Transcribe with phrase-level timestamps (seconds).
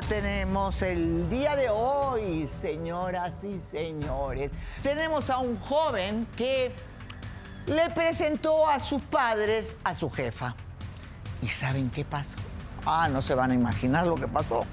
[0.00, 4.52] tenemos el día de hoy, señoras y señores?
[4.82, 6.72] Tenemos a un joven que
[7.66, 10.54] le presentó a sus padres a su jefa.
[11.42, 12.38] ¿Y saben qué pasó?
[12.84, 14.64] Ah, no se van a imaginar lo que pasó.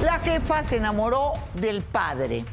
[0.00, 2.44] La jefa se enamoró del padre,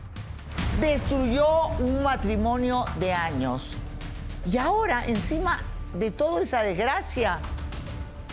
[0.81, 3.77] destruyó un matrimonio de años
[4.49, 5.59] y ahora, encima
[5.93, 7.39] de toda esa desgracia,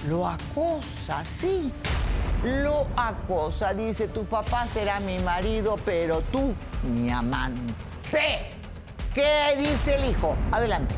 [0.07, 1.73] lo acosa, sí,
[2.45, 3.75] lo acosa.
[3.75, 7.75] Dice, tu papá será mi marido, pero tú mi amante.
[9.15, 10.37] ¿Qué dice el hijo?
[10.53, 10.95] Adelante.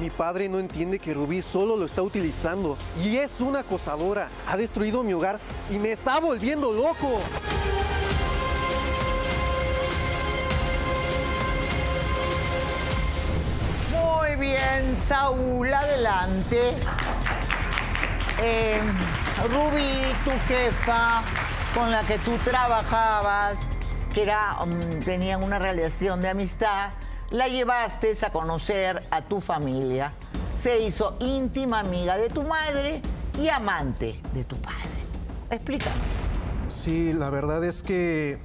[0.00, 4.28] Mi padre no entiende que Rubí solo lo está utilizando y es una acosadora.
[4.46, 5.38] Ha destruido mi hogar
[5.70, 7.20] y me está volviendo loco.
[14.38, 16.74] Bien, Saúl, adelante.
[18.42, 18.80] Eh,
[19.48, 21.22] Rubí, tu jefa
[21.74, 23.58] con la que tú trabajabas,
[24.12, 26.90] que era, um, tenían una relación de amistad,
[27.30, 30.12] la llevaste a conocer a tu familia.
[30.54, 33.00] Se hizo íntima amiga de tu madre
[33.40, 34.76] y amante de tu padre.
[35.50, 35.98] Explícanos.
[36.68, 38.38] Sí, la verdad es que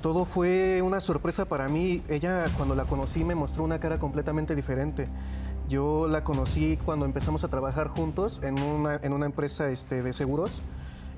[0.00, 2.02] todo fue una sorpresa para mí.
[2.08, 5.08] Ella cuando la conocí me mostró una cara completamente diferente.
[5.68, 10.12] Yo la conocí cuando empezamos a trabajar juntos en una, en una empresa este, de
[10.12, 10.62] seguros.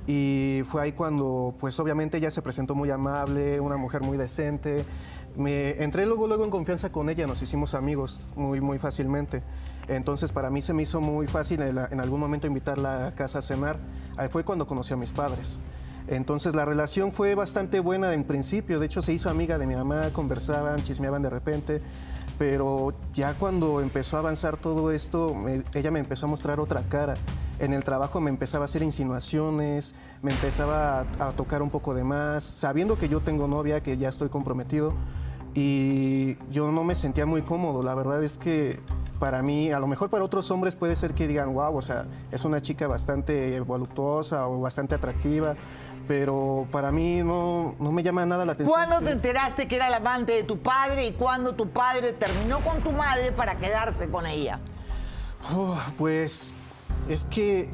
[0.07, 4.85] Y fue ahí cuando, pues obviamente ella se presentó muy amable, una mujer muy decente.
[5.37, 9.43] Me entré luego, luego en confianza con ella, nos hicimos amigos muy, muy fácilmente.
[9.89, 13.39] Entonces para mí se me hizo muy fácil en, en algún momento invitarla a casa
[13.39, 13.79] a cenar.
[14.17, 15.61] Ahí fue cuando conocí a mis padres.
[16.09, 19.75] Entonces la relación fue bastante buena en principio, de hecho se hizo amiga de mi
[19.75, 21.81] mamá, conversaban, chismeaban de repente,
[22.39, 25.35] pero ya cuando empezó a avanzar todo esto,
[25.75, 27.15] ella me empezó a mostrar otra cara.
[27.59, 31.95] En el trabajo me empezaba a hacer insinuaciones, me empezaba a, a tocar un poco
[31.95, 34.95] de más, sabiendo que yo tengo novia, que ya estoy comprometido,
[35.55, 37.83] y yo no me sentía muy cómodo.
[37.83, 38.81] La verdad es que
[39.23, 42.07] para mí, a lo mejor para otros hombres puede ser que digan, wow, o sea,
[42.33, 45.55] es una chica bastante voluptuosa o bastante atractiva,
[46.07, 48.75] pero para mí no, no me llama nada la atención.
[48.77, 52.13] ¿Cuándo que- te enteraste que era el amante de tu padre y cuándo tu padre
[52.13, 54.59] terminó con tu madre para quedarse con ella?
[55.55, 56.55] Uf, pues
[57.09, 57.69] es que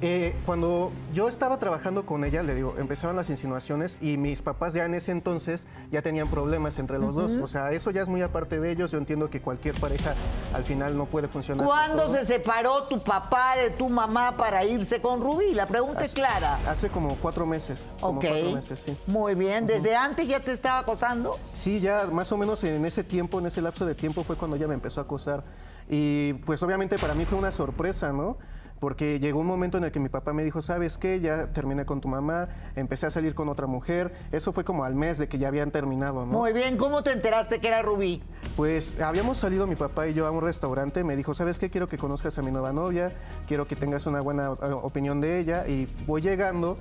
[0.00, 4.74] eh, cuando yo estaba trabajando con ella, le digo, empezaron las insinuaciones y mis papás
[4.74, 7.36] ya en ese entonces ya tenían problemas entre los dos.
[7.42, 8.90] O sea, eso ya es muy aparte de ellos.
[8.92, 10.14] Yo entiendo que cualquier pareja
[10.54, 11.66] al final no puede funcionar.
[11.66, 15.52] ¿Cuándo se separó tu papá de tu mamá para irse con Rubí?
[15.54, 16.60] La pregunta es clara.
[16.66, 17.94] Hace como cuatro meses.
[18.00, 18.26] Como Ok.
[18.28, 18.96] cuatro meses, sí.
[19.06, 19.66] Muy bien.
[19.66, 21.38] ¿Desde antes ya te estaba acosando?
[21.50, 24.56] Sí, ya más o menos en ese tiempo, en ese lapso de tiempo fue cuando
[24.56, 25.42] ella me empezó a acosar.
[25.88, 28.36] Y pues obviamente para mí fue una sorpresa, ¿no?
[28.80, 31.20] Porque llegó un momento en el que mi papá me dijo, ¿sabes qué?
[31.20, 34.12] Ya terminé con tu mamá, empecé a salir con otra mujer.
[34.32, 36.38] Eso fue como al mes de que ya habían terminado, ¿no?
[36.38, 36.76] Muy bien.
[36.76, 38.22] ¿Cómo te enteraste que era Rubí?
[38.56, 41.70] Pues habíamos salido mi papá y yo a un restaurante, me dijo, ¿sabes qué?
[41.70, 43.12] Quiero que conozcas a mi nueva novia,
[43.46, 46.78] quiero que tengas una buena eh, opinión de ella y voy llegando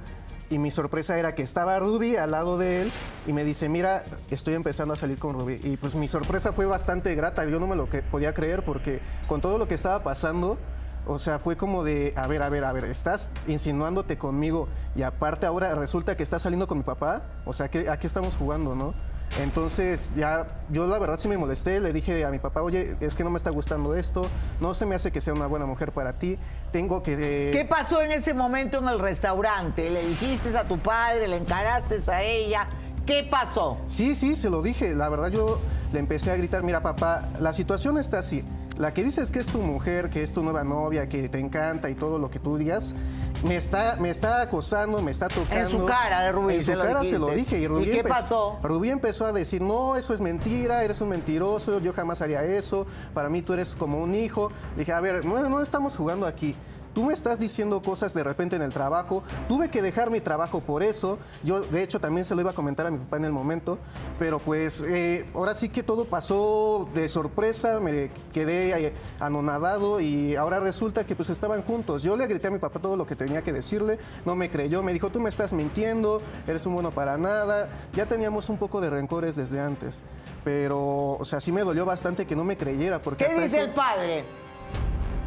[0.50, 2.92] y mi sorpresa era que estaba Ruby al lado de él
[3.26, 5.60] y me dice, mira, estoy empezando a salir con Ruby.
[5.64, 9.02] Y pues mi sorpresa fue bastante grata, yo no me lo que podía creer porque
[9.28, 10.58] con todo lo que estaba pasando,
[11.08, 15.02] o sea, fue como de, a ver, a ver, a ver, estás insinuándote conmigo y
[15.04, 18.36] aparte ahora resulta que estás saliendo con mi papá, o sea, ¿qué- ¿a qué estamos
[18.36, 18.94] jugando, no?
[19.42, 23.16] Entonces ya yo la verdad sí me molesté, le dije a mi papá, oye, es
[23.16, 24.22] que no me está gustando esto,
[24.62, 26.40] no se me hace que sea una buena mujer para ti,
[26.72, 27.14] tengo que...
[27.20, 29.90] eh, ¿Qué pasó en ese momento en el restaurante?
[29.92, 32.68] ¿Le dijiste a tu padre, le encaraste a ella?
[33.08, 33.78] ¿Qué pasó?
[33.88, 34.94] Sí, sí, se lo dije.
[34.94, 35.60] La verdad yo
[35.94, 38.44] le empecé a gritar, mira papá, la situación está así.
[38.78, 41.90] La que dices que es tu mujer, que es tu nueva novia, que te encanta
[41.90, 42.96] y todo lo que tú digas,
[43.44, 45.56] me está, me está acosando, me está tocando.
[45.56, 47.60] En su cara de Rubí, En su cara se lo dije.
[47.60, 48.60] ¿Y, Rubí ¿Y qué pasó?
[48.62, 52.86] Rubí empezó a decir, no, eso es mentira, eres un mentiroso, yo jamás haría eso,
[53.14, 54.52] para mí tú eres como un hijo.
[54.76, 56.56] Dije, a ver, no, no estamos jugando aquí.
[56.98, 59.22] Tú me estás diciendo cosas de repente en el trabajo.
[59.48, 61.20] Tuve que dejar mi trabajo por eso.
[61.44, 63.78] Yo, de hecho, también se lo iba a comentar a mi papá en el momento.
[64.18, 67.80] Pero pues eh, ahora sí que todo pasó de sorpresa.
[67.80, 72.02] Me quedé eh, anonadado y ahora resulta que pues estaban juntos.
[72.02, 74.00] Yo le grité a mi papá todo lo que tenía que decirle.
[74.26, 74.82] No me creyó.
[74.82, 76.24] Me dijo, tú me estás mintiendo.
[76.48, 77.70] Eres un bueno para nada.
[77.94, 80.02] Ya teníamos un poco de rencores desde antes.
[80.44, 83.04] Pero, o sea, sí me dolió bastante que no me creyera.
[83.04, 84.26] Porque ¿Qué dice eso- el padre?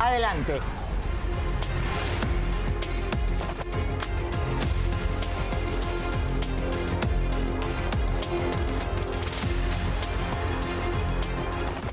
[0.01, 0.55] Adelante.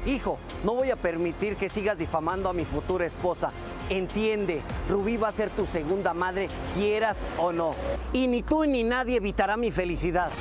[0.07, 0.39] Hijo.
[0.63, 3.51] No voy a permitir que sigas difamando a mi futura esposa.
[3.89, 7.75] Entiende, Rubí va a ser tu segunda madre, quieras o no.
[8.13, 10.31] Y ni tú ni nadie evitará mi felicidad.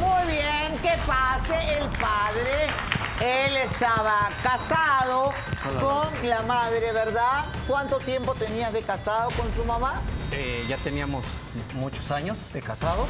[0.00, 2.66] Muy bien, que pase el padre.
[3.20, 5.32] Él estaba casado
[5.80, 7.44] con la madre, ¿verdad?
[7.68, 10.02] ¿Cuánto tiempo tenías de casado con su mamá?
[10.32, 11.24] Eh, ya teníamos
[11.74, 13.08] muchos años de casados.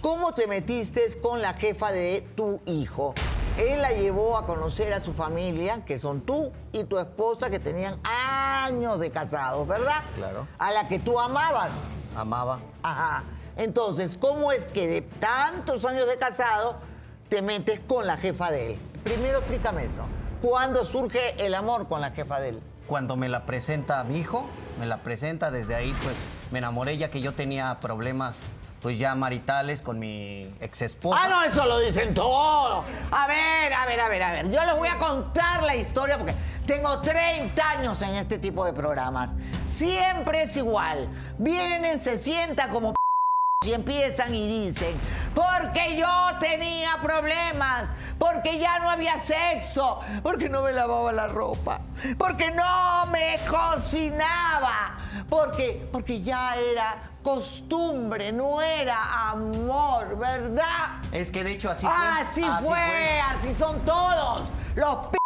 [0.00, 3.14] ¿Cómo te metiste con la jefa de tu hijo?
[3.56, 7.58] Él la llevó a conocer a su familia, que son tú y tu esposa, que
[7.58, 10.02] tenían años de casados, ¿verdad?
[10.16, 10.46] Claro.
[10.58, 11.88] A la que tú amabas.
[12.14, 12.58] Amaba.
[12.82, 13.24] Ajá.
[13.56, 16.76] Entonces, ¿cómo es que de tantos años de casado
[17.28, 18.78] te metes con la jefa de él?
[19.04, 20.04] Primero explícame eso.
[20.42, 22.60] ¿Cuándo surge el amor con la jefa de él?
[22.86, 24.44] Cuando me la presenta a mi hijo,
[24.78, 26.16] me la presenta, desde ahí pues
[26.50, 28.48] me enamoré ya que yo tenía problemas
[28.82, 31.18] pues ya maritales con mi ex esposa.
[31.22, 32.84] Ah, no, eso lo dicen todo.
[33.10, 34.50] A ver, a ver, a ver, a ver.
[34.50, 36.34] Yo les voy a contar la historia porque
[36.66, 39.30] tengo 30 años en este tipo de programas.
[39.70, 41.08] Siempre es igual.
[41.38, 42.94] Vienen, se sientan como
[43.66, 44.98] y empiezan y dicen,
[45.34, 46.08] porque yo
[46.38, 47.88] tenía problemas,
[48.18, 51.80] porque ya no había sexo, porque no me lavaba la ropa,
[52.18, 54.96] porque no me cocinaba,
[55.28, 61.00] porque, porque ya era costumbre, no era amor, ¿verdad?
[61.10, 61.94] Es que de hecho así fue.
[61.94, 64.52] Así, fue, así son todos.
[64.76, 65.23] Los p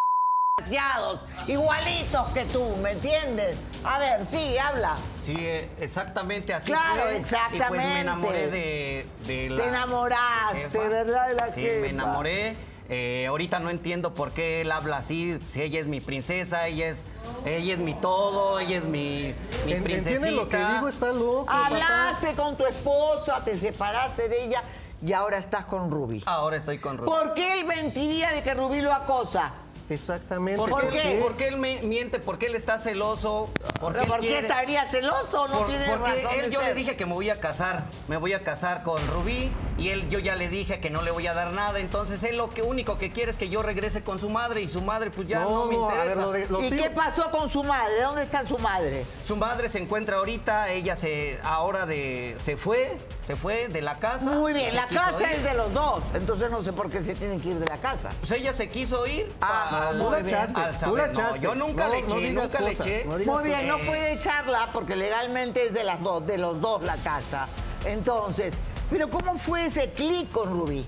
[0.69, 3.59] desgraciados, igualitos que tú, ¿me entiendes?
[3.85, 4.97] A ver, sí, habla.
[5.25, 7.15] Sí, eh, exactamente así Claro, fue.
[7.15, 7.69] Y exactamente.
[7.69, 11.29] pues me enamoré de, de la Te enamoraste, ¿verdad?
[11.29, 11.81] De la sí, jefa.
[11.81, 12.57] me enamoré.
[12.91, 15.39] Eh, ahorita no entiendo por qué él habla así.
[15.53, 17.05] Si ella es mi princesa, ella es,
[17.45, 19.35] ella es mi todo, ella es mi,
[19.67, 20.15] mi princesita.
[20.17, 20.89] ¿Entiendes lo que digo?
[20.89, 21.67] Está loco, papá.
[21.67, 24.63] Hablaste con tu esposa, te separaste de ella
[25.03, 26.23] y ahora estás con Rubí.
[26.25, 27.11] Ahora estoy con Rubí.
[27.11, 29.53] ¿Por qué él mentiría de que Rubí lo acosa?
[29.91, 30.61] Exactamente.
[30.61, 31.01] ¿Por, ¿Por qué?
[31.01, 31.19] qué?
[31.23, 32.19] ¿Por qué él me miente?
[32.19, 33.51] ¿Por qué él está celoso?
[33.81, 35.49] ¿Por qué, ¿Pero él ¿Por qué estaría celoso?
[35.49, 36.75] No Por- tiene porque razón él, yo le ser.
[36.77, 40.19] dije que me voy a casar, me voy a casar con Rubí y él yo
[40.19, 42.99] ya le dije que no le voy a dar nada, entonces él lo que único
[42.99, 45.67] que quiere es que yo regrese con su madre y su madre pues ya no,
[45.67, 46.05] me a interesa.
[46.05, 48.03] ver, lo de- lo ¿Y tío- qué pasó con su madre?
[48.03, 49.07] ¿Dónde está su madre?
[49.25, 52.97] Su madre se encuentra ahorita, ella se ahora de se fue,
[53.27, 54.31] se fue de la casa.
[54.31, 55.37] Muy bien, la casa ir.
[55.37, 57.77] es de los dos, entonces no sé por qué se tienen que ir de la
[57.79, 58.09] casa.
[58.21, 60.97] Pues ella se quiso ir Ah, al- echaste, al saber.
[60.99, 61.41] la No, echaste.
[61.41, 63.05] yo nunca No, le no eché, nunca le cosas, eché.
[63.05, 63.79] no digas Muy bien, cosas.
[63.81, 67.47] no puede echarla porque legalmente es de las dos, de los dos la casa.
[67.85, 68.55] Entonces,
[68.91, 70.87] pero ¿cómo fue ese clic con Rubí?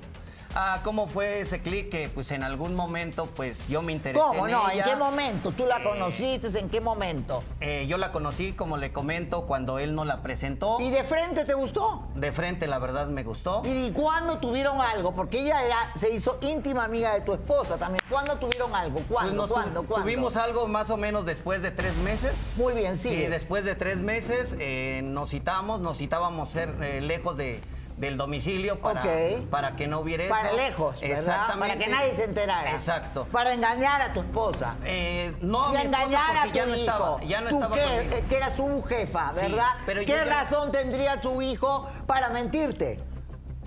[0.52, 4.46] Ah, ¿cómo fue ese clic que pues en algún momento pues yo me interesé ¿Cómo
[4.48, 4.68] en no?
[4.68, 4.84] ¿En ella?
[4.84, 5.52] qué momento?
[5.52, 6.58] ¿Tú la Eh, conociste?
[6.58, 7.44] ¿En qué momento?
[7.60, 10.80] Eh, yo la conocí, como le comento, cuando él no la presentó.
[10.80, 12.02] ¿Y de frente te gustó?
[12.16, 13.62] De frente, la verdad, me gustó.
[13.64, 15.12] ¿Y cuándo tuvieron algo?
[15.14, 18.02] Porque ella era, se hizo íntima amiga de tu esposa también.
[18.10, 18.94] ¿Cuándo tuvieron algo?
[18.94, 19.46] Pues ¿Cuándo?
[19.46, 19.82] tu- ¿Cuándo?
[19.84, 20.04] ¿Cuándo?
[20.04, 22.48] Tuvimos algo más o menos después de tres meses.
[22.56, 23.08] Muy bien, sí.
[23.10, 26.70] Sí, después de tres meses eh, nos citamos, nos citábamos ser
[27.04, 27.60] lejos de,
[28.00, 29.02] del domicilio para,
[29.50, 30.32] para que no hubiera eso.
[30.34, 31.18] Para lejos, ¿verdad?
[31.18, 31.74] Exactamente.
[31.76, 32.70] Para que nadie se enterara.
[32.72, 33.26] Exacto.
[33.30, 34.74] Para engañar a tu esposa.
[34.84, 37.76] Eh, no, y mi engañar a porque tu ya no estaba, ya no Tú estaba
[37.76, 39.68] que, que era su jefa, Sí, ¿verdad?
[39.84, 42.98] pero ¿Qué ya- razón tendría tu hijo para mentirte?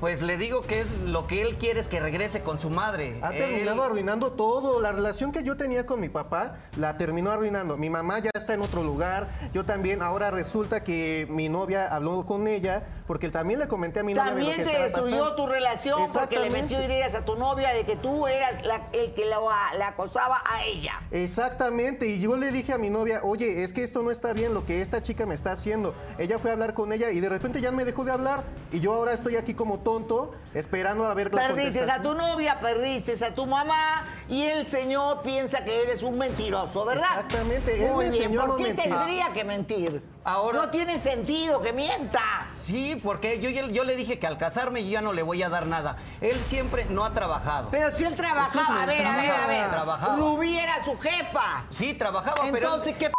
[0.03, 3.19] Pues le digo que es lo que él quiere es que regrese con su madre.
[3.22, 4.81] Ha Él- terminado arruinando todo.
[4.81, 7.77] La relación que yo tenía con mi papá la terminó arruinando.
[7.77, 9.29] Mi mamá ya está en otro lugar.
[9.53, 10.01] Yo también.
[10.01, 14.33] Ahora resulta que mi novia habló con ella porque también le comenté a mi novia
[14.36, 15.36] de lo También que te estaba destruyó pasando.
[15.41, 16.62] tu relación porque le Exactamente.
[16.62, 19.38] metió ideas a tu novia de que tú eras la- el que la,
[19.77, 21.00] la acosaba a ella.
[21.12, 24.53] Exactamente, y yo le dije a mi novia, oye, es que esto no está bien
[24.53, 25.95] lo que esta chica me está haciendo.
[26.17, 28.43] Ella fue a hablar con ella y de repente ya me dejó de hablar
[28.74, 32.60] y yo ahora estoy aquí como tonto esperando a ver la Perdiste a tu novia,
[32.60, 37.08] perdiste a tu mamá y el señor piensa que eres un mentiroso, ¿verdad?
[37.12, 38.84] Exactamente, él Muy bien, a ¿por qué mentir.
[38.92, 40.04] tendría que mentir?
[40.24, 42.22] Ahora- No tiene sentido que mienta.
[42.62, 45.44] Sí, porque yo, yo, yo le dije que al casarme yo ya no le voy
[45.44, 45.98] a dar nada.
[46.22, 47.68] Él siempre no ha trabajado.
[47.72, 49.70] Pero si él trabajaba, a ver, a ver, a ver.
[49.70, 50.16] Trabajaba.
[50.16, 51.66] Rubí era su jefa.
[51.72, 53.16] Sí, trabajaba, pero Entonces, ¿qué p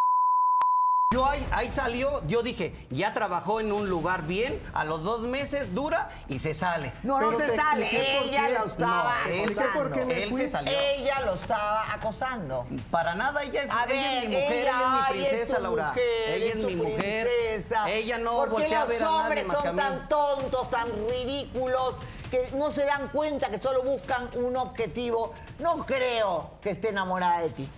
[1.12, 5.20] yo ahí, ahí salió, yo dije, ya trabajó en un lugar bien, a los dos
[5.20, 6.92] meses dura y se sale.
[7.04, 8.18] No, no se sale.
[8.24, 9.72] Ella lo estaba No, él- acosando.
[9.74, 10.40] por qué me Él fui.
[10.40, 10.72] se salió.
[10.76, 12.66] Ella lo estaba acosando.
[12.90, 15.62] Para nada, ella es, A ella es ver, mi mujer, ella, es mi princesa, tu
[15.62, 15.86] Laura.
[15.88, 17.28] mujer, ella es, tu mi mujer.
[17.28, 17.90] princesa.
[17.90, 19.76] Ella no ¿Por qué voltea a los ver a nadie hombres más que a son
[19.76, 19.82] mí.
[19.82, 21.94] tan tontos, tan ridículos,
[22.32, 25.32] que no se dan cuenta que solo buscan un objetivo?
[25.60, 27.68] No creo que esté enamorada de ti.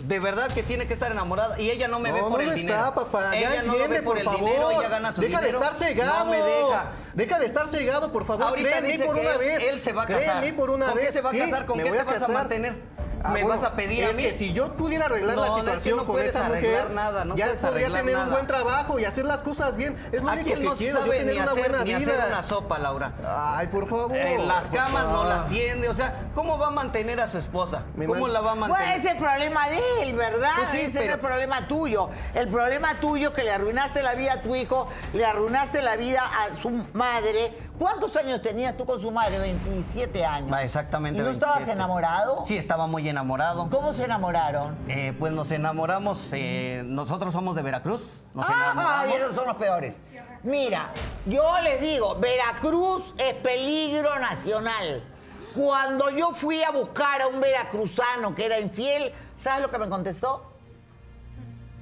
[0.00, 1.58] De verdad que tiene que estar enamorada.
[1.60, 2.78] Y ella no me ve No, por no el lo dinero.
[2.78, 3.36] está, papá.
[3.36, 4.40] Ella ya no entiende, ve por, por el favor.
[4.40, 5.58] dinero, ella gana su Deja dinero.
[5.60, 6.24] de estar cegado.
[6.24, 6.86] No me deja.
[7.14, 8.44] Deja de estar cegado, por favor.
[8.46, 9.62] Ahorita Créeme dice por que una él, vez.
[9.64, 10.54] él se va a Créeme casar.
[10.56, 11.06] por una ¿Con vez.
[11.06, 11.66] qué se va a Sí, casar?
[11.66, 12.74] ¿Con qué te vas a mantener?
[13.24, 14.22] Ah, ¿Me bueno, vas a pedir a mí?
[14.22, 16.46] que si yo pudiera arreglar No, la no, es que situación no con puedes esa
[16.46, 19.42] arreglar mujer, nada, no ya puedes podría arreglar tener un buen trabajo y hacer las
[19.42, 19.96] cosas bien.
[20.12, 21.94] Es lo Aquí único él que no quiero, sabe tener ni una hacer, buena ni
[21.94, 22.12] vida.
[22.12, 23.12] hacer una sopa, Laura.
[23.26, 24.12] Ay, por favor.
[24.16, 27.82] Eh, las camas no las tiende, o sea, ¿cómo va a mantener a su esposa?
[27.96, 28.96] Me ¿Cómo man- la va a Pues mantener?
[28.98, 30.50] es el problema de él, ¿verdad?
[30.56, 32.10] Pues sí, Ese es el problema tuyo.
[32.34, 36.22] El problema tuyo que le arruinaste la vida a tu hijo, le arruinaste la vida
[36.24, 37.52] a su madre.
[37.78, 39.38] ¿Cuántos años tenías tú con su madre?
[39.38, 40.50] 27 años.
[40.52, 41.20] Ah, Exactamente.
[41.20, 41.78] ¿Y no estabas 27.
[41.78, 42.44] enamorado?
[42.44, 43.68] Sí, estaba muy enamorado.
[43.70, 44.76] ¿Cómo se enamoraron?
[44.88, 49.08] Eh, pues nos enamoramos, eh, nosotros somos de Veracruz, nos Ah, enamoramos.
[49.08, 50.00] y esos son los peores.
[50.42, 50.90] Mira,
[51.26, 55.04] yo les digo, Veracruz es peligro nacional.
[55.54, 59.88] Cuando yo fui a buscar a un veracruzano que era infiel, ¿sabes lo que me
[59.88, 60.52] contestó?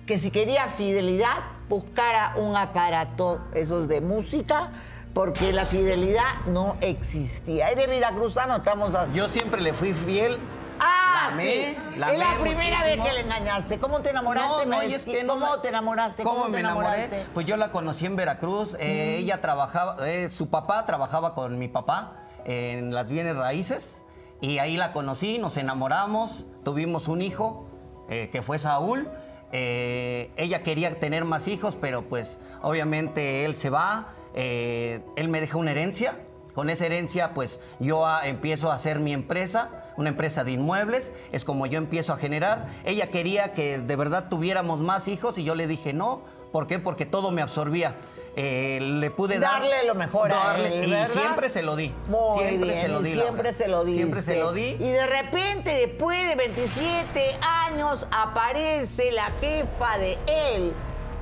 [0.07, 1.35] Que si quería fidelidad,
[1.69, 4.71] buscara un aparato, esos de música,
[5.17, 7.71] porque la fidelidad no existía.
[7.71, 9.15] Eres veracruzano, estamos hasta...
[9.15, 10.37] Yo siempre le fui fiel.
[10.79, 11.77] Ah, La amé, sí.
[11.97, 12.85] la es la primera muchísimo.
[12.85, 13.79] vez que le engañaste.
[13.79, 14.67] ¿Cómo te enamoraste?
[14.67, 16.23] No, no, es que no ¿Cómo me- te enamoraste?
[16.23, 17.09] ¿Cómo, ¿Cómo, me te enamoré?
[17.33, 18.77] Pues yo la conocí en Veracruz.
[18.79, 24.03] eh, Ella trabajaba, eh, su papá trabajaba con mi papá en las bienes raíces.
[24.43, 27.67] Y ahí la conocí, nos enamoramos, tuvimos un hijo
[28.11, 29.09] eh, que fue Saúl.
[29.53, 34.13] Eh, ella quería tener más hijos, pero pues obviamente él se va.
[34.37, 36.15] Eh, él me deja una herencia.
[36.55, 41.13] Con esa herencia, pues yo ah, empiezo a hacer mi empresa, una empresa de inmuebles,
[41.31, 42.67] es como yo empiezo a generar.
[42.85, 46.23] Ella quería que de verdad tuviéramos más hijos y yo le dije no.
[46.53, 46.79] ¿Por qué?
[46.79, 47.97] Porque todo me absorbía.
[48.37, 51.93] Eh, le pude dar- Darle lo mejor a él, Y siempre se lo di.
[52.09, 53.13] Muy siempre bien, se lo di.
[53.13, 53.53] siempre Laura.
[53.53, 53.95] se lo di.
[53.95, 54.77] Siempre se lo di.
[54.81, 60.73] Y de repente, después de 27 años, aparece la jefa de él.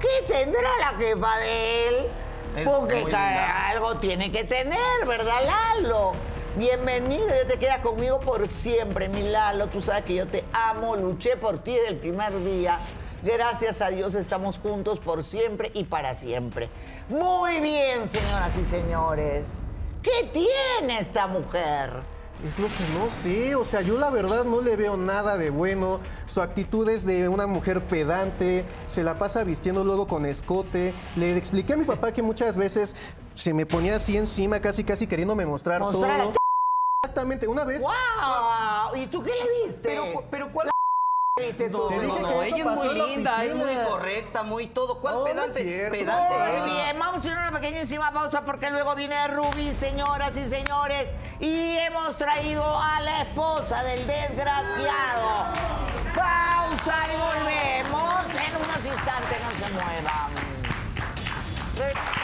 [0.00, 1.94] ¿Qué tendrá la jefa de él?
[2.56, 6.12] Es Porque algo tiene que tener, ¿verdad, Lalo?
[6.56, 9.66] Bienvenido, yo te quedas conmigo por siempre, mi Lalo.
[9.66, 12.78] Tú sabes que yo te amo, luché por ti desde el primer día.
[13.25, 16.68] Gracias a Dios estamos juntos por siempre y para siempre.
[17.08, 19.62] Muy bien, señoras y señores.
[20.00, 21.90] ¿Qué tiene esta mujer?
[22.43, 25.50] Es lo que no sé, o sea, yo la verdad no le veo nada de
[25.50, 26.00] bueno.
[26.26, 30.93] Su actitud es de una mujer pedante, se la pasa vistiendo luego con escote.
[31.17, 32.97] Le expliqué a mi papá que muchas veces
[33.35, 36.33] se me ponía así encima, casi casi queriéndome mostrar, Mostrar todo.
[37.03, 37.83] Exactamente, una vez.
[37.83, 38.97] ¡Wow!
[38.97, 39.81] ¿Y tú qué le viste?
[39.83, 40.74] Pero, pero ¿cuál?
[41.41, 41.69] Viste?
[41.69, 45.00] No, no, no, eso ella es muy linda, es muy correcta, muy todo.
[45.00, 45.88] ¿Cuál es pedante?
[45.91, 46.61] pedante.
[46.61, 50.49] Muy bien, vamos a ir a una pequeñísima pausa porque luego viene Ruby, señoras y
[50.49, 51.09] señores,
[51.41, 55.47] y hemos traído a la esposa del desgraciado.
[56.14, 60.31] Pausa y volvemos en unos instantes, no se muevan.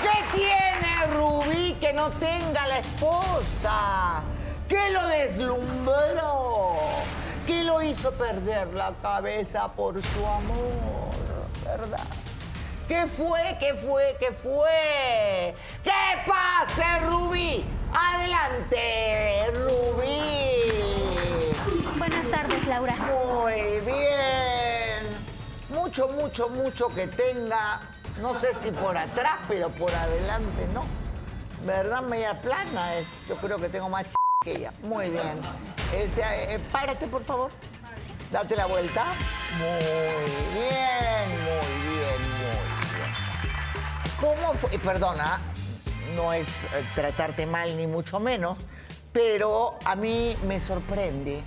[0.03, 4.23] ¿Qué tiene Rubí que no tenga la esposa?
[4.69, 6.71] ¿Qué lo deslumbró?
[7.47, 11.11] ¿Qué lo hizo perder la cabeza por su amor?
[11.65, 12.05] ¿Verdad?
[12.89, 13.57] ¿Qué fue?
[13.59, 14.17] ¿Qué fue?
[14.19, 15.55] ¿Qué fue?
[15.85, 15.91] ¡Que
[16.27, 17.65] pase, Rubí!
[17.95, 20.21] ¡Adelante, Rubí!
[21.99, 22.95] Buenas tardes, Laura.
[22.97, 25.07] Muy bien.
[25.69, 27.81] Mucho, mucho, mucho que tenga,
[28.21, 30.85] no sé si por atrás, pero por adelante no.
[31.65, 32.03] ¿Verdad?
[32.03, 33.27] Media plana es.
[33.29, 34.07] Yo creo que tengo más
[34.43, 34.73] que ella.
[34.85, 35.39] Muy bien.
[35.95, 37.51] Este, eh, párate, por favor.
[38.33, 39.05] Date la vuelta.
[39.59, 39.69] Muy
[40.55, 44.11] bien, muy bien, muy bien.
[44.19, 44.79] ¿Cómo fue?
[44.79, 45.43] Perdona,
[46.17, 48.57] no es eh, tratarte mal ni mucho menos,
[49.13, 51.43] pero a mí me sorprende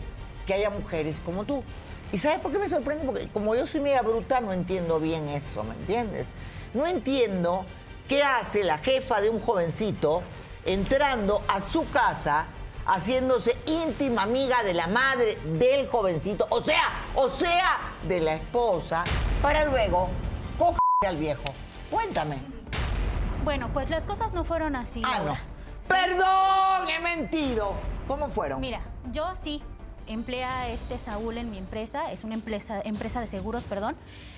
[0.45, 1.63] que haya mujeres como tú.
[2.11, 3.05] ¿Y sabes por qué me sorprende?
[3.05, 6.29] Porque como yo soy media bruta, no entiendo bien eso, ¿me entiendes?
[6.75, 7.65] No entiendo
[8.07, 10.21] qué hace la jefa de un jovencito
[10.63, 12.45] entrando a su casa
[12.85, 16.81] haciéndose íntima amiga de la madre del jovencito, o sea,
[17.15, 19.03] o sea, de la esposa,
[19.41, 20.09] para luego
[20.57, 21.45] coger al viejo.
[21.89, 22.41] Cuéntame.
[23.43, 25.33] Bueno, pues las cosas no fueron así, Ah, Laura.
[25.33, 25.37] no.
[25.81, 25.89] Sí.
[25.89, 27.73] Perdón, he mentido.
[28.07, 28.59] ¿Cómo fueron?
[28.61, 28.79] Mira,
[29.11, 29.61] yo sí
[30.07, 33.95] emplea a este Saúl en mi empresa, es una empresa, empresa de seguros, perdón.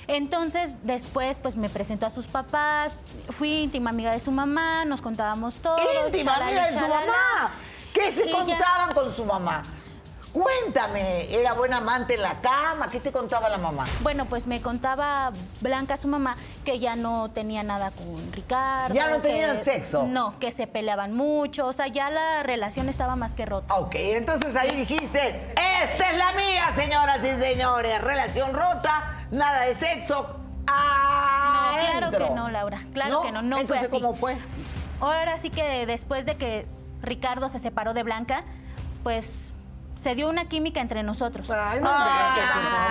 [0.07, 5.01] Entonces, después, pues me presentó a sus papás, fui íntima amiga de su mamá, nos
[5.01, 5.77] contábamos todo.
[6.05, 7.51] íntima chalala, amiga de su mamá.
[7.95, 9.63] ¿Qué se contaban con su mamá?
[10.33, 12.89] Cuéntame, ¿era buena amante en la cama?
[12.91, 13.85] ¿Qué te contaba la mamá?
[14.01, 16.35] Bueno, pues me contaba Blanca, su mamá,
[16.65, 18.93] que ya no tenía nada con Ricardo.
[18.93, 20.03] ¿Ya no que- tenían sexo?
[20.03, 21.67] No, que se peleaban mucho.
[21.67, 23.73] O sea, ya la relación estaba más que rota.
[23.75, 28.01] Ok, entonces ahí dijiste, esta es la mía, señoras y señores.
[28.01, 30.35] Relación rota, nada de sexo.
[30.67, 30.73] No,
[31.79, 32.27] claro adentro.
[32.27, 32.81] que no, Laura.
[32.93, 34.01] Claro que no, no fue Entonces, así.
[34.01, 34.35] ¿cómo fue?
[34.99, 36.67] Ahora sí que después de que
[37.05, 38.43] Ricardo se separó de Blanca,
[39.03, 39.53] pues
[39.95, 41.49] se dio una química entre nosotros.
[41.49, 42.35] Ay, no Ah.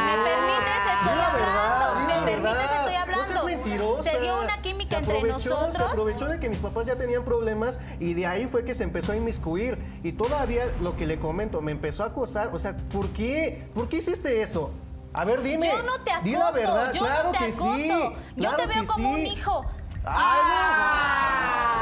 [0.06, 0.75] ¿Me permites?
[0.94, 2.00] Estoy la verdad, hablando.
[2.00, 2.42] di ¿Me permites?
[2.42, 2.78] verdad.
[2.78, 3.44] Estoy No hablando.
[3.44, 4.11] mentirosa.
[4.11, 5.90] Se dio una química entre aprovechó, Se nosotros.
[5.90, 9.12] aprovechó de que mis papás ya tenían problemas y de ahí fue que se empezó
[9.12, 9.78] a inmiscuir.
[10.02, 12.50] Y todavía lo que le comento, me empezó a acosar.
[12.52, 13.68] O sea, ¿por qué?
[13.75, 14.71] ¿Por qué hiciste eso?
[15.12, 15.68] A ver, dime.
[15.68, 17.75] Yo no te Di la acoso, verdad, yo claro no te que acoso.
[17.76, 17.88] sí.
[17.88, 19.26] yo claro te veo que como un sí.
[19.28, 19.64] hijo.
[20.06, 21.74] Ay,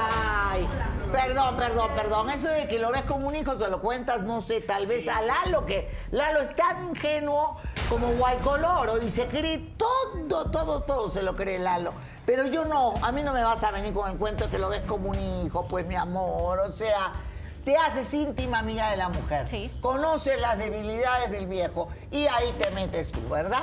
[1.13, 2.31] perdón, perdón, perdón.
[2.31, 5.07] Eso de que lo ves como un hijo, se lo cuentas, no sé, tal vez
[5.09, 11.09] a Lalo, que Lalo es tan ingenuo como Guaycoloro y se cree todo, todo, todo
[11.09, 11.93] se lo cree Lalo.
[12.27, 14.59] Pero yo no, a mí no me vas a venir con el cuento de que
[14.59, 17.13] lo ves como un hijo, pues mi amor, o sea,
[17.65, 19.49] te haces íntima amiga de la mujer.
[19.49, 19.71] Sí.
[19.81, 23.63] Conoces las debilidades del viejo y ahí te metes tú, ¿verdad?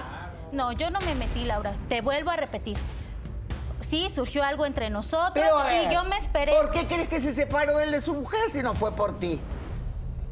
[0.51, 1.73] No, yo no me metí, Laura.
[1.89, 2.77] Te vuelvo a repetir.
[3.81, 6.53] Sí, surgió algo entre nosotros Pero a ver, y yo me esperé.
[6.55, 9.39] ¿Por qué crees que se separó él de su mujer si no fue por ti?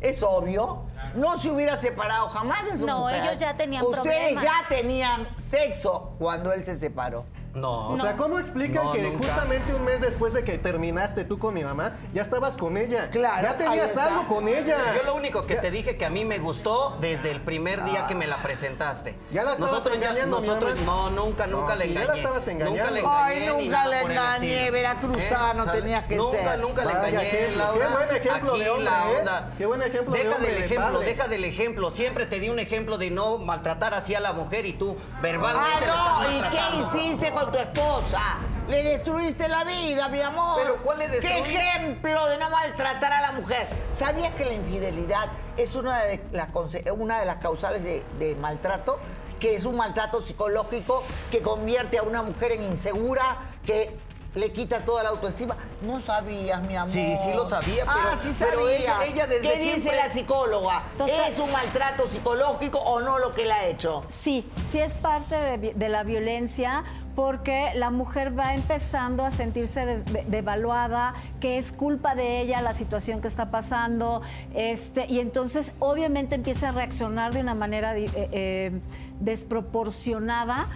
[0.01, 0.83] Es obvio.
[1.15, 3.23] No se hubiera separado jamás de su No, mujer.
[3.23, 4.43] ellos ya tenían Ustedes problemas.
[4.43, 7.25] ya tenían sexo cuando él se separó.
[7.57, 7.89] No.
[7.89, 9.27] O sea, ¿cómo explican No, que nunca.
[9.27, 13.09] justamente un mes después de que terminaste tú con mi mamá, ya estabas con ella?
[13.09, 14.77] Claro, Ya tenías algo con ella.
[14.95, 17.83] Yo lo único que Ya- te dije que a mí me gustó desde el primer
[17.83, 19.15] día que me la presentaste.
[19.31, 20.85] Ya la estabas nosotros engañando, mi nosotros mamá.
[20.85, 22.07] no, nunca, nunca No, le sí, ya engañé.
[22.07, 22.77] la estabas engañando.
[22.77, 23.17] Nunca le engañé.
[23.23, 25.81] Ay, nunca le engañé, veracruzano ¿Sale?
[25.81, 26.59] tenías que nunca, ser.
[26.59, 27.87] Nunca le Vaya engañé, ejemplo, Laura.
[27.87, 29.15] qué buen ejemplo Aquí de hombre, la ¿eh?
[29.19, 29.49] onda.
[29.57, 31.91] Qué buen ejemplo de Deja hombre, del de ejemplo, deja del ejemplo.
[31.91, 35.85] Siempre te di un ejemplo de no maltratar así a la mujer y tú verbalmente
[35.89, 38.21] Ah, no, ¿y qué hiciste con tu esposa?
[38.67, 40.59] Le destruiste la vida, mi amor.
[40.61, 41.31] ¿Pero cuál le destruí?
[41.31, 43.65] ¿Qué ejemplo de no maltratar a la mujer?
[43.93, 48.35] ¿Sabías que la infidelidad es una de las, conse- una de las causales de, de
[48.35, 48.99] maltrato?
[49.39, 53.97] Que es un maltrato psicológico que convierte a una mujer en insegura, que
[54.37, 55.55] le quita toda la autoestima.
[55.81, 56.89] No sabías, mi amor.
[56.89, 58.77] Sí, sí lo sabía, Ah, pero- sí pero sabía.
[58.77, 60.83] ella- ella desde ¿Qué dice la psicóloga?
[60.97, 61.27] Total.
[61.27, 64.03] ¿Es un maltrato psicológico o no lo que le ha hecho?
[64.07, 66.83] Sí, sí es parte de, la violencia
[67.15, 72.73] porque la mujer va empezando a sentirse de- devaluada, que es culpa de ella la
[72.75, 74.21] situación que está pasando,
[74.53, 78.71] este, y entonces obviamente empieza a reaccionar de una manera eh, eh,
[79.19, 80.67] desproporcionada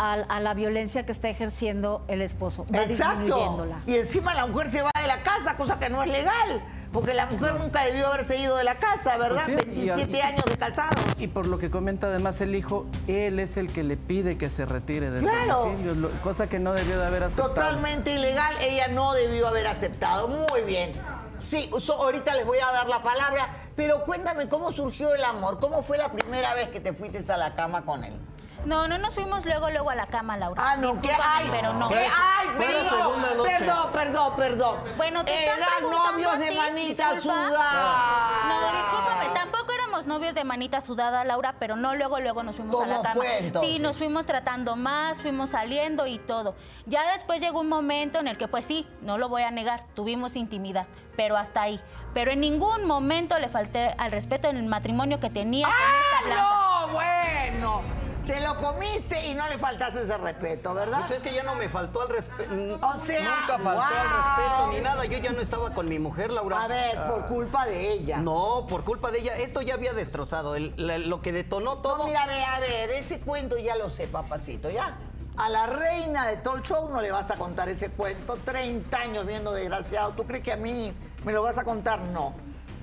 [0.00, 2.64] a, a la violencia que está ejerciendo el esposo.
[2.74, 3.66] Va Exacto.
[3.86, 6.62] Y encima la mujer se va de la casa, cosa que no es legal.
[6.90, 9.42] Porque la mujer nunca debió haberse ido de la casa, ¿verdad?
[9.46, 10.96] Pues sí, y al- 27 años de casados.
[11.18, 14.50] Y por lo que comenta además el hijo, él es el que le pide que
[14.50, 15.66] se retire del Claro.
[15.66, 17.50] domicilio, cosa que no debió de haber aceptado.
[17.50, 20.26] Totalmente ilegal, ella no debió haber aceptado.
[20.26, 20.90] Muy bien.
[21.38, 25.58] Sí, so- ahorita les voy a dar la palabra, pero cuéntame cómo surgió el amor,
[25.60, 28.14] cómo fue la primera vez que te fuiste a la cama con él.
[28.64, 30.62] No, no nos fuimos luego, luego a la cama, Laura.
[30.64, 31.08] Ah, no, ¿qué?
[31.08, 31.88] Discúlpame, Ay, pero no.
[31.88, 31.96] ¿qué?
[31.96, 34.78] Ay, Fue la segunda perdón, perdón, perdón, perdón.
[34.96, 38.48] Bueno, te Eran novios de manita sudada.
[38.48, 42.82] No, discúlpame, tampoco éramos novios de manita sudada, Laura, pero no luego, luego nos fuimos
[42.82, 43.14] a la ¿Cómo cama.
[43.14, 43.70] fue, entonces?
[43.70, 46.54] Sí, nos fuimos tratando más, fuimos saliendo y todo.
[46.86, 49.84] Ya después llegó un momento en el que, pues sí, no lo voy a negar,
[49.94, 51.80] tuvimos intimidad, pero hasta ahí.
[52.12, 56.26] Pero en ningún momento le falté al respeto en el matrimonio que tenía con esta
[56.26, 56.48] Blanca.
[56.50, 56.92] ¡Ah, no!
[56.92, 57.82] Bueno,
[58.30, 60.98] te lo comiste y no le faltaste ese respeto, ¿verdad?
[61.00, 62.50] Pues es que ya no me faltó al respeto.
[62.80, 64.00] O sea, Nunca falté wow.
[64.00, 65.04] al respeto ni nada.
[65.06, 66.62] Yo ya no estaba con mi mujer, Laura.
[66.62, 68.18] A ver, por culpa de ella.
[68.18, 69.36] No, por culpa de ella.
[69.36, 70.54] Esto ya había destrozado.
[70.54, 71.98] El- la- lo que detonó todo.
[71.98, 74.96] No, mira, a ver, a ver, ese cuento ya lo sé, papacito, ¿ya?
[75.36, 78.36] A la reina de Talk Show no le vas a contar ese cuento.
[78.44, 80.12] 30 años viendo desgraciado.
[80.12, 80.92] ¿Tú crees que a mí
[81.24, 81.98] me lo vas a contar?
[82.00, 82.34] No.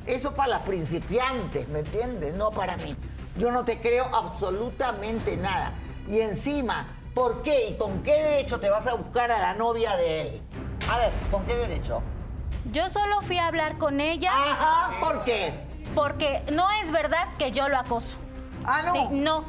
[0.05, 2.33] Eso para las principiantes, ¿me entiendes?
[2.33, 2.95] No para mí.
[3.37, 5.73] Yo no te creo absolutamente nada.
[6.07, 9.95] Y encima, ¿por qué y con qué derecho te vas a buscar a la novia
[9.95, 10.41] de él?
[10.89, 12.01] A ver, ¿con qué derecho?
[12.71, 15.53] Yo solo fui a hablar con ella Ajá, ¿por qué?
[15.95, 18.17] porque no es verdad que yo lo acoso.
[18.65, 18.93] Ah, no.
[18.93, 19.45] Sí, no.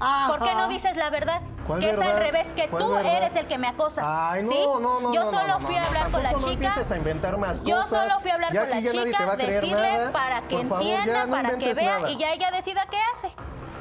[0.00, 0.28] Ajá.
[0.36, 1.40] ¿Por qué no dices la verdad?
[1.66, 2.16] ¿Cuál que es verdad?
[2.16, 3.16] al revés, que ¿Cuál tú verdad?
[3.16, 4.02] eres el que me acosa.
[4.32, 4.58] Ay, no, ¿sí?
[4.80, 5.14] no, no.
[5.14, 6.52] Yo no, solo no, fui no, a hablar con la No chica.
[6.52, 8.08] empieces a inventar más Yo cosas.
[8.08, 10.12] solo fui a hablar Ya con la chica, va a creer decirle nada.
[10.12, 12.10] para que favor, entienda, no para que vea nada.
[12.10, 13.28] y ya ella decida qué hace.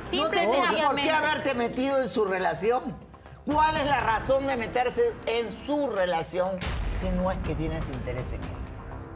[0.10, 1.12] Simple no y por qué sencillamente.
[1.12, 2.96] haberte metido en su relación.
[3.46, 6.52] ¿Cuál es la razón de meterse en su relación
[6.98, 8.50] si no es que tienes interés en él?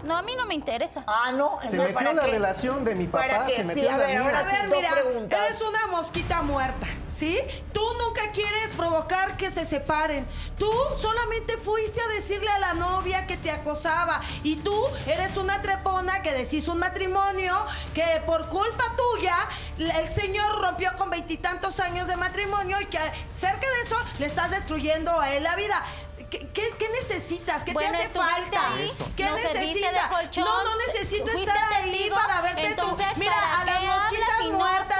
[0.07, 1.03] No, a mí no me interesa.
[1.05, 1.59] Ah, no.
[1.67, 2.31] Se metió ¿para la qué?
[2.31, 3.55] relación de mi ¿Para papá, qué?
[3.57, 4.39] se Sí, metió a la ver, mía.
[4.39, 5.39] A ver, mira, preguntas.
[5.45, 7.37] eres una mosquita muerta, ¿sí?
[7.73, 10.25] Tú nunca quieres provocar que se separen.
[10.57, 14.21] Tú solamente fuiste a decirle a la novia que te acosaba.
[14.43, 14.73] Y tú
[15.07, 17.53] eres una trepona que deshizo un matrimonio
[17.93, 19.35] que por culpa tuya
[19.77, 22.99] el señor rompió con veintitantos años de matrimonio y que
[23.33, 25.83] cerca de eso le estás destruyendo a él la vida.
[26.29, 27.63] ¿Qué, qué- qué necesitas?
[27.63, 28.73] ¿Qué Bueno, te hace falta?
[28.73, 30.07] ahí, ¿Qué necesitas?
[30.09, 32.97] colchón, no, no necesito estar ahí testigo, para verte tú.
[33.15, 34.99] Mira, ¿para a las mosquitas muertas,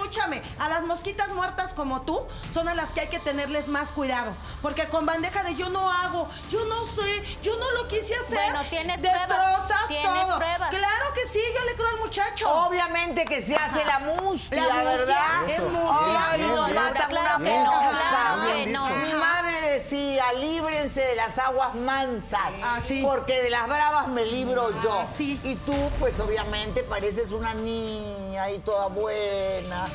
[0.00, 3.92] escúchame, a las mosquitas muertas como tú son a las que hay que tenerles más
[3.92, 4.34] cuidado.
[4.62, 8.38] Porque con bandeja de yo no hago, yo no sé, yo no lo quise hacer.
[8.52, 10.36] Bueno, tienes pruebas, Destrozas tienes todo.
[10.36, 10.70] pruebas.
[10.70, 12.50] Claro que sí, yo le creo al muchacho.
[12.52, 15.48] Obviamente que se hace la muspia, La mustia ¿verdad?
[15.48, 15.76] es mustia.
[15.76, 17.08] No, Claro una que no, penosa.
[17.08, 17.38] claro
[18.44, 18.86] Bien que no.
[18.88, 18.96] dicho.
[19.06, 23.02] Mi madre decía, líbrense de las aguas mansas, Ah, sí.
[23.02, 25.00] porque de las bravas me libro yo.
[25.00, 25.40] Ah, sí.
[25.42, 29.85] Y tú, pues obviamente pareces una niña y toda buena.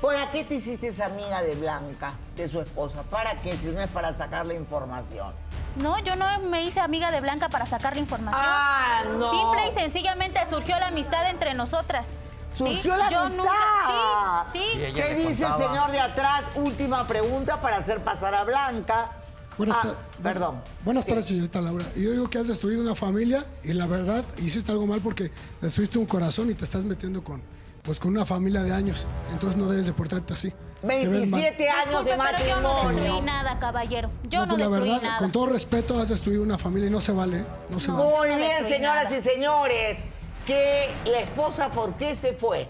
[0.00, 3.02] ¿Para qué te hiciste esa amiga de Blanca, de su esposa?
[3.04, 3.56] ¿Para qué?
[3.56, 5.32] Si no es para sacarle información.
[5.76, 8.42] No, yo no me hice amiga de Blanca para sacarle información.
[8.44, 9.30] Ah, no.
[9.30, 12.14] Simple y sencillamente surgió la amistad entre nosotras.
[12.54, 12.64] ¿Sí?
[12.64, 13.42] Surgió la yo amistad.
[13.44, 14.64] nunca, sí, sí.
[14.74, 16.44] Sí, ¿Qué dice el señor de atrás?
[16.54, 19.10] Última pregunta para hacer pasar a Blanca.
[19.58, 20.62] Buenas, Ah, tar- perdón.
[20.84, 21.10] Buenas Sí.
[21.10, 21.84] tardes, señorita Laura.
[21.94, 25.30] Y Yo digo que has destruido una familia y la verdad hiciste algo mal porque
[25.60, 27.42] destruiste un corazón y te estás metiendo con,
[27.86, 29.06] pues, con una familia de años.
[29.32, 30.50] Entonces no debes de portarte así.
[30.82, 31.40] Te ves mal.
[31.40, 33.22] 27 años de Disculpe, pero yo no destruí matrimonio.
[33.24, 34.10] nada, caballero.
[34.24, 35.18] Yo no, pues, la destruí verdad, nada.
[35.18, 37.38] con todo respeto, has destruido una familia y no se vale.
[37.40, 37.46] ¿eh?
[37.70, 38.04] No se vale.
[38.04, 39.16] Muy No bien, señoras nada.
[39.16, 39.98] y señores.
[40.46, 42.68] Que la esposa, ¿por qué se fue?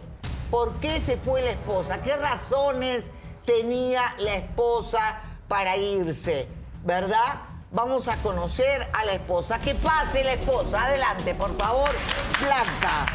[0.50, 2.00] ¿Por qué se fue la esposa?
[2.00, 3.10] ¿Qué razones
[3.44, 6.46] tenía la esposa para irse?
[6.84, 7.40] ¿Verdad?
[7.72, 9.58] Vamos a conocer a la esposa.
[9.58, 10.84] Que pase la esposa.
[10.84, 11.90] Adelante, por favor.
[12.40, 13.06] Blanca.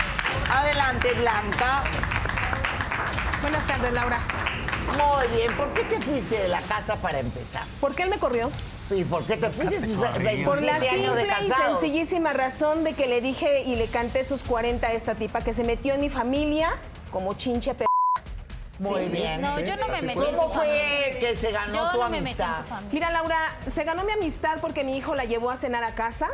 [0.52, 1.84] Adelante, Blanca.
[3.42, 4.20] Buenas tardes, Laura.
[4.98, 5.56] Muy bien.
[5.56, 7.64] ¿Por qué te fuiste de la casa para empezar?
[7.80, 8.52] ¿Por qué él me corrió?
[8.90, 9.80] ¿Y por qué te fuiste?
[9.80, 13.76] Si usted- 27 Por la de simple y sencillísima razón de que le dije y
[13.76, 16.74] le canté sus 40 a esta tipa que se metió en mi familia
[17.12, 17.86] como chinche p.
[18.80, 19.42] Muy bien.
[19.42, 22.20] No, yo no me metí en ¿Cómo fue que se ganó Yo tu no me
[22.22, 22.80] metí en amistad?
[22.80, 22.94] tu.
[22.94, 26.30] Mira, Laura, se ganó mi amistad porque mi hijo la llevó a cenar a casa.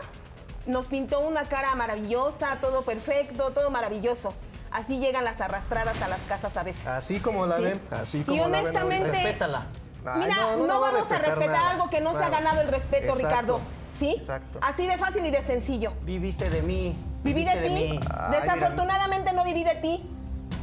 [0.67, 4.33] Nos pintó una cara maravillosa, todo perfecto, todo maravilloso.
[4.69, 6.85] Así llegan las arrastradas a las casas a veces.
[6.85, 7.63] Así como la Sí.
[7.63, 9.23] ven, así como Y la ven honestamente, ahorita.
[9.23, 9.65] Respétala.
[10.05, 13.07] Ay, Mira, no, la vamos a respetar algo que no se ha ganado el respeto,
[13.07, 13.27] Exacto.
[13.27, 13.61] Ricardo.
[13.97, 14.11] ¿Sí?
[14.17, 14.59] Exacto.
[14.61, 15.93] Así de fácil y de sencillo.
[16.03, 16.95] Viviste de mí.
[17.23, 17.99] Viví de ti.
[18.13, 20.07] Ay, Desafortunadamente no viví de ti.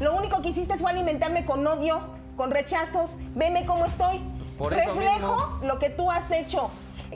[0.00, 2.00] Lo único que hiciste fue alimentarme con odio,
[2.36, 3.12] con rechazos.
[3.34, 4.20] Veme cómo estoy.
[4.58, 5.58] Por eso Reflejo mismo.
[5.62, 6.70] lo que tú has hecho.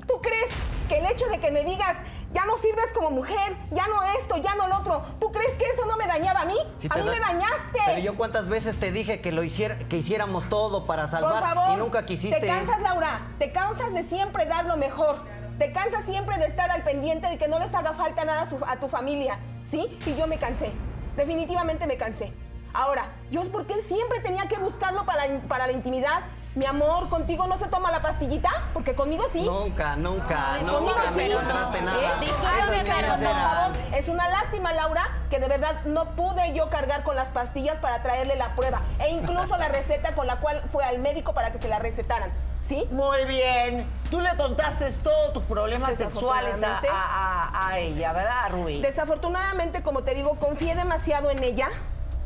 [0.07, 0.51] ¿Tú crees
[0.88, 1.96] que el hecho de que me digas
[2.33, 5.64] ya no sirves como mujer, ya no esto, ya no lo otro, ¿tú crees que
[5.64, 6.57] eso no me dañaba a mí?
[6.77, 7.81] Si a mí da- me dañaste.
[7.87, 11.43] Pero yo cuántas veces te dije que lo hiciera, que hiciéramos todo para Por salvar
[11.43, 11.71] favor.
[11.73, 12.41] y nunca quisiste.
[12.41, 13.29] Te cansas, Laura.
[13.38, 15.23] Te cansas de siempre dar lo mejor.
[15.59, 18.49] Te cansas siempre de estar al pendiente de que no les haga falta nada a,
[18.51, 19.38] su- a tu familia.
[19.69, 19.99] ¿Sí?
[20.07, 20.71] Y yo me cansé.
[21.17, 22.33] Definitivamente me cansé.
[22.79, 26.21] Ahora, yo es porque siempre tenía que buscarlo para la, para la intimidad.
[26.55, 28.49] Mi amor, ¿contigo no se toma la pastillita?
[28.73, 29.43] Porque conmigo sí.
[29.43, 31.17] Nunca, nunca, No, Conmigo nunca sí.
[31.17, 31.99] me encontraste nada.
[32.01, 32.11] ¿Eh?
[32.21, 33.77] Discúlpame, pero por favor.
[33.97, 38.01] Es una lástima, Laura, que de verdad no pude yo cargar con las pastillas para
[38.01, 38.81] traerle la prueba.
[39.01, 42.31] E incluso la receta con la cual fue al médico para que se la recetaran.
[42.61, 42.87] ¿Sí?
[42.93, 43.91] Muy bien.
[44.09, 46.88] Tú le contaste todos tus problemas sexuales a, Desafortunadamente.
[46.93, 48.81] a- a- a ella, ¿verdad, Rubí?
[48.83, 51.71] Desafortunadamente, como te digo, confié demasiado en ella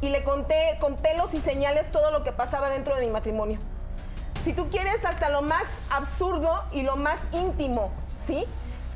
[0.02, 3.58] y le conté con pelos y señales todo lo que pasaba dentro de mi matrimonio.
[4.44, 7.92] Si tú quieres hasta lo más absurdo y lo más íntimo,
[8.26, 8.44] ¿sí?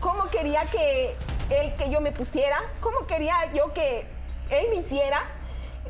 [0.00, 1.16] ¿Cómo quería que
[1.48, 2.58] él que yo me pusiera?
[2.80, 4.00] ¿Cómo quería yo que
[4.50, 5.20] él me hiciera?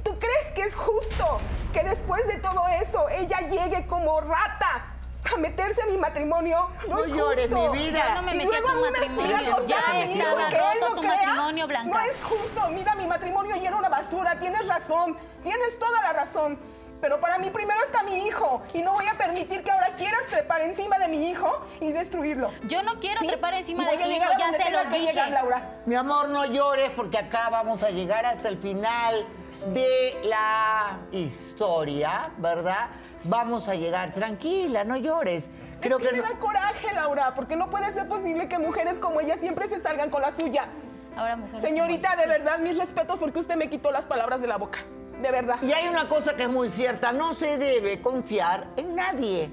[0.05, 1.39] ¿Tú crees que es justo
[1.73, 4.96] que después de todo eso ella llegue como rata
[5.35, 6.69] a meterse a mi matrimonio?
[6.89, 7.73] No, No es llores, justo.
[7.73, 8.05] mi vida.
[8.09, 9.37] Yo no me Y metí a tu matrimonio.
[9.67, 11.17] Ya mi estaba y que él roto no tu crea.
[11.17, 11.89] matrimonio, Blanca.
[11.99, 12.69] No es justo.
[12.71, 14.39] Mira, mi matrimonio ya era una basura.
[14.39, 15.17] Tienes razón.
[15.43, 16.59] Tienes toda la razón.
[17.01, 18.63] Pero para mí primero está mi hijo.
[18.73, 22.51] Y no voy a permitir que ahora quieras trepar encima de mi hijo y destruirlo.
[22.65, 23.27] Yo no quiero ¿Sí?
[23.27, 25.13] trepar encima Y voy de llegar hijo, ya se los dije.
[25.13, 25.63] llegar, Laura.
[25.85, 29.27] Mi amor, no llores porque acá vamos a llegar hasta el final
[29.67, 32.89] de la historia, ¿verdad?
[33.29, 34.13] Vamos a llegar.
[34.13, 35.51] Tranquila, no llores.
[35.81, 38.59] Creo es que, que me no- da coraje, Laura, porque no puede ser posible que
[38.59, 40.69] mujeres como ella siempre se salgan con la suya.
[41.17, 44.47] Ahora, mujeres Señorita, como de verdad, mis respetos porque usted me quitó las palabras de
[44.47, 44.79] la boca.
[45.21, 45.57] De verdad.
[45.63, 49.51] Y hay una cosa que es muy cierta, no se debe confiar en nadie.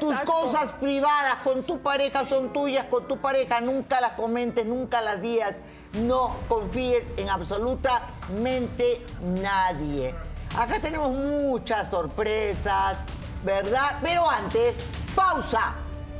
[0.00, 5.00] Tus cosas privadas con tu pareja son tuyas, con tu pareja nunca las comentes, nunca
[5.00, 5.60] las digas
[5.94, 10.14] no confíes en absolutamente nadie.
[10.56, 12.98] Acá tenemos muchas sorpresas,
[13.44, 13.98] ¿verdad?
[14.02, 14.76] Pero antes,
[15.14, 15.74] pausa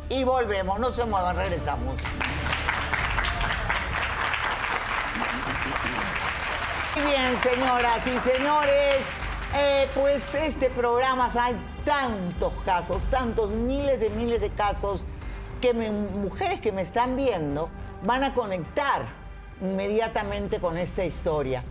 [0.09, 0.79] y volvemos.
[0.79, 1.95] No se muevan, regresamos.
[6.95, 9.07] Muy bien, señoras y señores.
[9.55, 15.07] Eh, pues este programa hay tantos casos, tantos miles de miles de casos
[15.63, 17.71] que mujeres que me están viendo
[18.05, 19.03] van a conectar
[19.61, 21.65] inmediatamente con esta historia.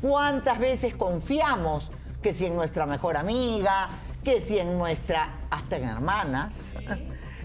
[0.00, 1.90] ¿Cuántas veces confiamos
[2.22, 3.88] que si en nuestra mejor amiga,
[4.22, 6.74] que si en nuestra, hasta en hermanas,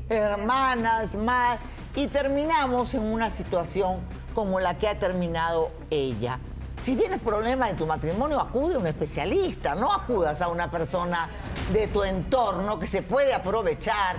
[0.10, 1.60] hermanas más,
[1.96, 4.00] y terminamos en una situación
[4.34, 6.40] como la que ha terminado ella?
[6.84, 11.30] Si tienes problemas en tu matrimonio, acude a un especialista, no acudas a una persona
[11.74, 14.16] de tu entorno que se puede aprovechar.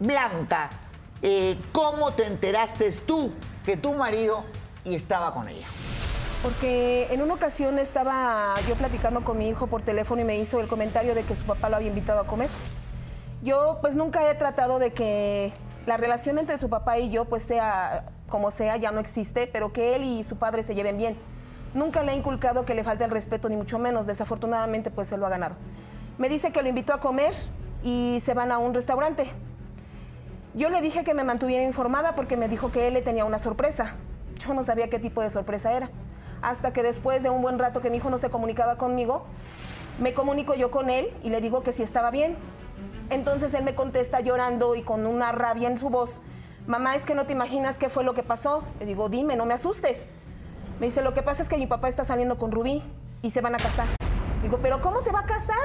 [0.00, 0.68] Blanca,
[1.22, 3.32] eh, ¿cómo te enteraste tú
[3.64, 4.44] que tu marido
[4.84, 5.66] y estaba con ella?
[6.42, 10.58] Porque en una ocasión estaba yo platicando con mi hijo por teléfono y me hizo
[10.58, 12.50] el comentario de que su papá lo había invitado a comer.
[13.44, 15.52] Yo pues nunca he tratado de que
[15.86, 19.72] la relación entre su papá y yo pues sea como sea, ya no existe, pero
[19.72, 21.16] que él y su padre se lleven bien.
[21.74, 24.08] Nunca le he inculcado que le falte el respeto, ni mucho menos.
[24.08, 25.54] Desafortunadamente pues él lo ha ganado.
[26.18, 27.34] Me dice que lo invitó a comer
[27.84, 29.30] y se van a un restaurante.
[30.54, 33.38] Yo le dije que me mantuviera informada porque me dijo que él le tenía una
[33.38, 33.94] sorpresa.
[34.38, 35.90] Yo no sabía qué tipo de sorpresa era.
[36.42, 39.24] Hasta que después de un buen rato que mi hijo no se comunicaba conmigo,
[40.00, 42.36] me comunico yo con él y le digo que sí estaba bien.
[43.10, 46.22] Entonces él me contesta llorando y con una rabia en su voz,
[46.66, 48.64] mamá, es que no te imaginas qué fue lo que pasó.
[48.80, 50.06] Le digo, dime, no me asustes.
[50.80, 52.82] Me dice, lo que pasa es que mi papá está saliendo con Rubí
[53.22, 53.86] y se van a casar.
[54.42, 55.56] Digo, pero ¿cómo se va a casar?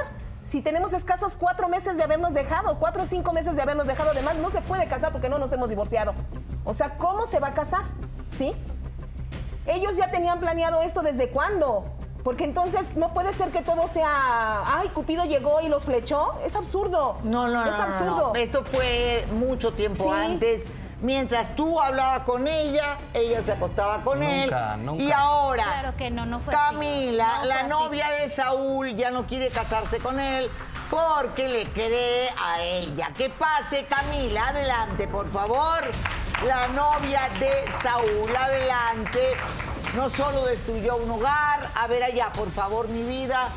[0.42, 4.10] Si tenemos escasos cuatro meses de habernos dejado, cuatro o cinco meses de habernos dejado,
[4.10, 6.14] además no se puede casar porque no nos hemos divorciado.
[6.64, 7.82] O sea, ¿cómo se va a casar?
[8.28, 8.54] ¿Sí?
[9.68, 11.84] Ellos ya tenían planeado esto desde cuándo.
[12.24, 16.38] Porque entonces no puede ser que todo sea, ay, Cupido llegó y los flechó.
[16.44, 17.16] Es absurdo.
[17.22, 17.70] No, no, no.
[17.70, 18.32] Es no, no, absurdo.
[18.34, 18.34] no.
[18.34, 20.10] Esto fue mucho tiempo Sí.
[20.10, 20.66] antes.
[21.00, 24.84] Mientras tú hablabas con ella, ella se acostaba con Nunca, él.
[24.84, 25.02] nunca.
[25.04, 26.74] Y ahora, Claro que no, no fue así.
[26.74, 27.68] Camila, No fue la así.
[27.68, 30.50] novia de Saúl, ya no quiere casarse con él
[30.90, 33.12] porque le cree a ella.
[33.16, 35.84] Que pase, Camila, adelante, por favor.
[36.46, 39.32] La novia de Saúl, adelante.
[39.96, 41.68] No solo destruyó un hogar.
[41.74, 43.48] A ver allá, por favor, mi vida.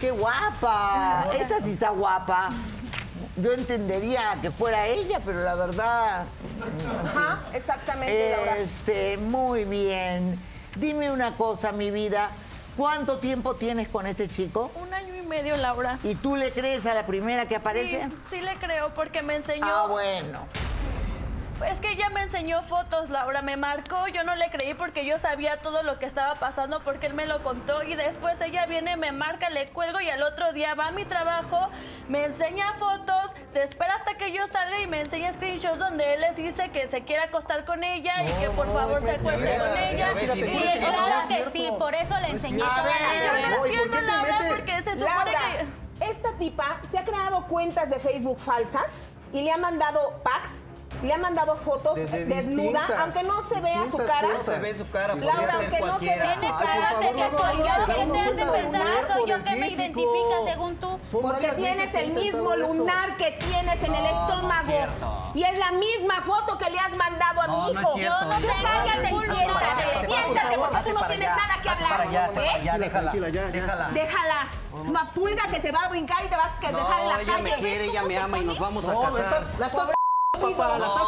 [0.00, 1.26] ¡Qué guapa!
[1.38, 2.50] Esta sí está guapa.
[3.36, 6.24] Yo entendería que fuera ella, pero la verdad.
[7.04, 8.58] Ajá, exactamente, Laura.
[8.58, 10.38] Este, muy bien.
[10.74, 12.30] Dime una cosa, mi vida.
[12.76, 14.70] ¿Cuánto tiempo tienes con este chico?
[14.74, 15.98] Un año y medio, Laura.
[16.02, 18.02] ¿Y tú le crees a la primera que aparece?
[18.02, 19.66] Sí, sí le creo porque me enseñó.
[19.66, 20.46] Ah, bueno.
[21.64, 25.18] Es que ella me enseñó fotos, Laura, me marcó, yo no le creí porque yo
[25.18, 27.82] sabía todo lo que estaba pasando porque él me lo contó.
[27.82, 31.04] Y después ella viene, me marca, le cuelgo y al otro día va a mi
[31.04, 31.70] trabajo,
[32.08, 36.20] me enseña fotos, se espera hasta que yo salga y me enseña screenshots donde él
[36.20, 39.78] les dice que se quiere acostar con ella y que por favor se acueste con
[39.78, 40.14] ella.
[40.34, 44.92] Sí, claro que sí, por eso le enseñé todas las no entiendo, Laura, porque se
[44.92, 45.40] supone Laura,
[45.98, 46.10] que...
[46.10, 50.50] esta tipa se ha creado cuentas de Facebook falsas y le ha mandado packs,
[51.02, 54.28] le ha mandado fotos Desde desnuda, aunque no se vea su cara.
[54.28, 57.58] No se ve su cara, Laura, aunque no se vea ¿Tienes pruebas de que soy
[57.58, 57.94] yo?
[57.94, 61.00] ¿Quién te hace pensar que soy yo que me identifica según tú?
[61.22, 65.32] Porque tienes que el mismo lunar que tienes en el estómago.
[65.34, 67.98] y es la misma foto que le has mandado a No, mi no es hijo.
[67.98, 68.28] Yo no
[68.62, 72.06] cállate y tengo siéntate, siéntate, porque tú no tienes nada que hablar.
[72.06, 72.78] ¿eh?
[72.78, 73.48] déjala, Tranquila, ya, ya.
[73.48, 73.88] déjala.
[73.90, 74.48] Déjala.
[74.82, 77.06] Es una pulga que te va a brincar y te va a que dejar en
[77.08, 77.62] No, la ella me calle.
[77.62, 79.20] quiere, ella me ama y nos vamos a casar.
[79.20, 79.95] estás, la estás
[80.38, 81.06] papá, la estás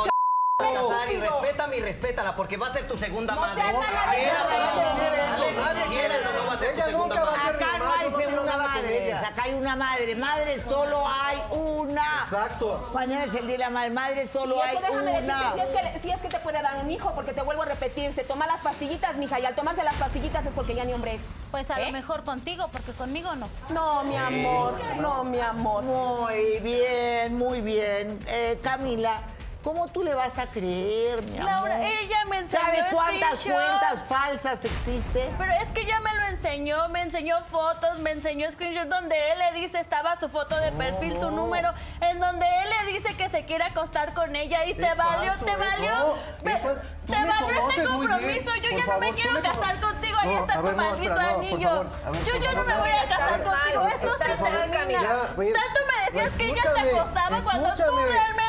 [0.59, 3.63] casar y respétame y respétala porque va a ser tu segunda No madre.
[3.63, 5.01] te hagas la ¿Quieras o no?
[5.11, 5.63] responsable.
[5.69, 7.59] Ale, ¿Quieres o no va a ser tu Ella segunda nunca va a madre?
[7.59, 10.15] ser Acá no hay segunda madre, acá hay una madre.
[10.17, 12.21] Madre solo hay una.
[12.23, 12.91] Exacto.
[12.95, 13.91] Mañana es el día de la madre.
[13.91, 15.53] Madre Y solo hay eso déjame una.
[15.53, 17.63] decirte, si es, que, si es que te puede dar un hijo, porque te vuelvo
[17.63, 20.85] a repetir, se toma las pastillitas, mija, y al tomarse las pastillitas es porque ya
[20.85, 21.21] ni hombre es.
[21.51, 21.87] Pues a ¿Eh?
[21.87, 23.49] lo mejor contigo, porque conmigo no.
[23.71, 25.83] No, mi amor, no, mi amor.
[25.85, 28.19] Muy bien, muy bien.
[28.29, 29.21] Eh, Camila,
[29.69, 31.45] ¿cómo tú le vas a creer, mi amor?
[31.69, 35.31] Laura, ella me enseñó ¿Sabe cuántas cuentas falsas existen?
[35.37, 39.39] Pero es que ella me lo enseñó, me enseñó fotos, me enseñó screenshots donde él
[39.39, 43.29] le dice, estaba su foto de perfil, su número, en donde él le dice que
[43.29, 45.57] se quiere acostar con ella y te Es valió, falso, te ¿eh?
[45.59, 49.15] valió, No, es te me valió este compromiso, yo Por ya no favor, me tú
[49.17, 51.69] quiero me casar contigo, ahí No, está tu ver, no, maldito espera, no, anillo.
[51.69, 52.81] favor, ver, yo ya no me no.
[52.81, 55.01] voy a casar contigo, esto se termina.
[55.03, 58.48] Tanto me decías que ya te acostaba cuando tú realmente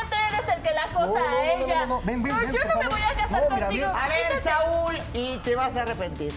[0.62, 1.86] que la No, no, no, a no, ella.
[1.86, 3.86] no, no, ven, ven, ven, yo no me voy a casar No, mira, contigo.
[3.86, 4.40] A ver.
[4.40, 6.32] Saúl, y te vas a arrepentir.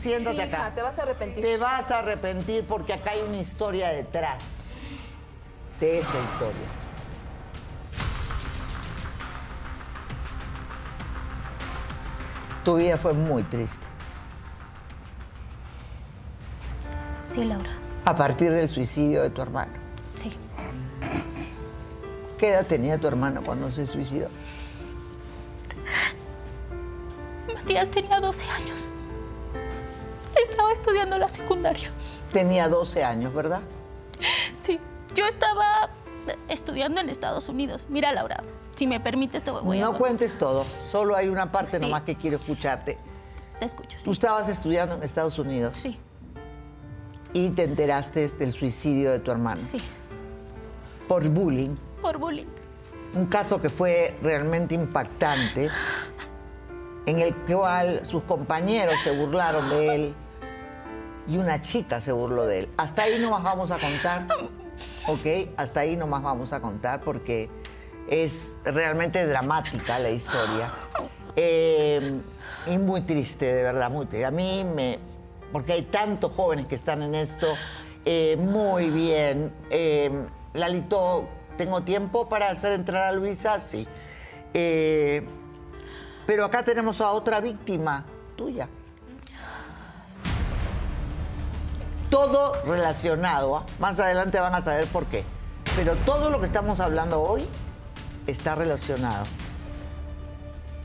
[0.00, 0.56] Siéntate Sí, acá.
[0.58, 1.44] hija, te vas a arrepentir.
[1.44, 4.70] Te vas a arrepentir porque acá hay una historia detrás
[5.80, 6.66] de esa historia.
[12.64, 13.86] Tu vida fue muy triste.
[17.28, 17.70] Sí, Laura.
[18.04, 19.72] A partir del suicidio de tu hermano.
[22.38, 24.28] ¿Qué edad tenía tu hermano cuando se suicidó?
[27.54, 28.84] Matías tenía 12 años.
[30.48, 31.90] Estaba estudiando la secundaria.
[32.32, 33.60] Tenía 12 años, ¿verdad?
[34.62, 34.78] Sí,
[35.14, 35.88] yo estaba
[36.48, 37.86] estudiando en Estados Unidos.
[37.88, 38.42] Mira, Laura,
[38.74, 41.84] si me permites te voy a no cuentes todo, solo hay una parte Sí.
[41.86, 42.98] nomás que quiero escucharte.
[43.58, 45.98] Te escucho, Tú estabas estudiando en Estados Unidos Sí,
[47.32, 49.80] y te enteraste del suicidio de tu hermano sí,
[51.08, 51.74] por bullying.
[52.14, 52.46] Bullying.
[53.14, 55.70] Un caso que fue realmente impactante,
[57.06, 60.14] en el cual sus compañeros se burlaron de él
[61.28, 62.68] y una chica se burló de él.
[62.76, 64.26] Hasta ahí no más vamos a contar,
[65.06, 65.50] ¿ok?
[65.56, 67.48] Hasta ahí no más vamos a contar porque
[68.08, 70.70] es realmente dramática la historia.
[71.34, 72.18] Eh,
[72.66, 74.26] y muy triste, de verdad, muy triste.
[74.26, 74.98] A mí me...
[75.52, 77.46] Porque hay tantos jóvenes que están en esto.
[78.04, 79.52] Eh, muy bien.
[79.70, 80.10] Eh,
[80.54, 83.60] Lalito, ¿tengo tiempo para hacer entrar a Luisa?
[83.60, 83.86] Sí.
[84.54, 85.26] Eh,
[86.26, 88.04] pero acá tenemos a otra víctima
[88.36, 88.68] tuya.
[92.10, 93.66] Todo relacionado, ¿ah?
[93.78, 95.24] más adelante van a saber por qué.
[95.76, 97.46] Pero todo lo que estamos hablando hoy
[98.26, 99.24] está relacionado.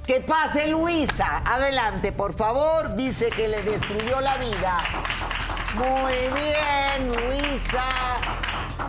[0.05, 1.41] Que pase Luisa.
[1.45, 2.95] Adelante, por favor.
[2.95, 4.77] Dice que le destruyó la vida.
[5.75, 7.86] Muy bien, Luisa.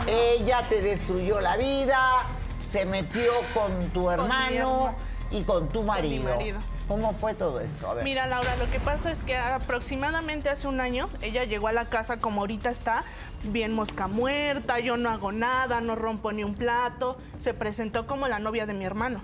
[0.06, 2.24] Ella te destruyó la vida.
[2.60, 4.94] Se metió con tu hermano
[5.30, 6.34] y con tu marido.
[6.34, 6.58] marido.
[6.88, 7.88] ¿Cómo fue todo esto?
[7.88, 8.04] A ver.
[8.04, 11.88] Mira, Laura, lo que pasa es que aproximadamente hace un año ella llegó a la
[11.88, 13.04] casa como ahorita está,
[13.44, 17.16] bien mosca muerta, yo no hago nada, no rompo ni un plato.
[17.40, 19.20] Se presentó como la novia de mi hermano.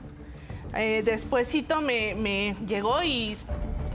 [0.75, 3.37] Eh, despuésito me, me llegó y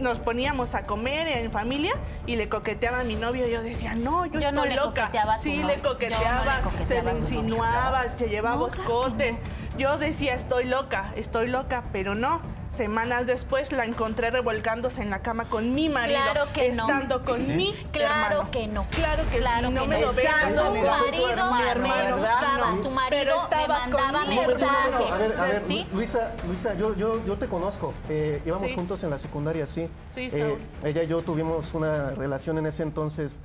[0.04, 1.94] nos poníamos a comer en familia
[2.28, 3.48] y le coqueteaba a mi novio.
[3.48, 5.02] Yo decía, no, yo, Yo no estoy le loca.
[5.06, 5.68] coqueteaba a tu sí, novio.
[5.68, 9.40] le Yo no le coqueteaba, se le insinuaba, se llevaba No.
[9.78, 12.42] Yo decía, estoy loca, estoy loca, pero no.
[12.78, 16.20] Semanas después la encontré revolcándose en la cama con mi marido.
[16.32, 16.84] Claro que no.
[16.90, 18.52] Estando con mi Claro hermano.
[18.52, 18.84] que no.
[18.90, 20.06] Claro que Claro sí, no que me no.
[20.08, 22.18] lo Estando tu marido hermano, me ¿verdad?
[22.18, 22.76] buscaba, No.
[22.78, 24.42] tu Pero marido me mandaba conmigo.
[24.48, 25.12] mensajes.
[25.12, 25.88] A ver, a ver, ¿Sí?
[25.94, 27.94] Luisa, Luisa, yo, yo, yo te conozco.
[28.10, 28.76] Eh, íbamos Sí.
[28.76, 29.88] juntos en la secundaria, sí.
[30.16, 33.38] Sí, Eh, ella y yo tuvimos una relación en ese entonces.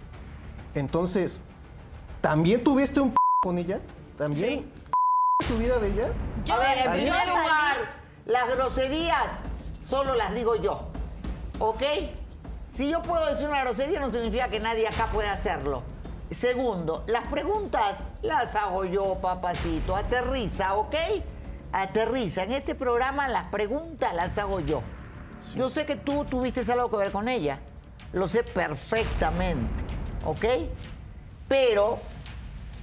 [0.75, 1.43] Entonces,
[2.23, 3.81] ¿también tuviste un con ella?
[4.17, 4.71] ¿También
[5.47, 6.09] su vida de ella?
[6.47, 7.77] Yo, a ver, en primer lugar,
[8.29, 9.33] las groserías
[9.83, 10.83] solo las digo yo,
[11.59, 11.83] ¿ok?
[12.71, 15.83] Si yo puedo decir una grosería no significa que nadie acá pueda hacerlo.
[16.31, 19.97] Segundo, las preguntas las hago yo, papacito.
[19.97, 20.95] Aterriza, ¿ok?
[21.73, 22.45] Aterriza.
[22.45, 24.83] En este programa las preguntas las hago yo.
[25.57, 27.59] Yo sé que tú tuviste algo que ver con ella.
[28.12, 29.85] Lo sé perfectamente,
[30.25, 30.45] ¿ok?
[31.49, 31.99] Pero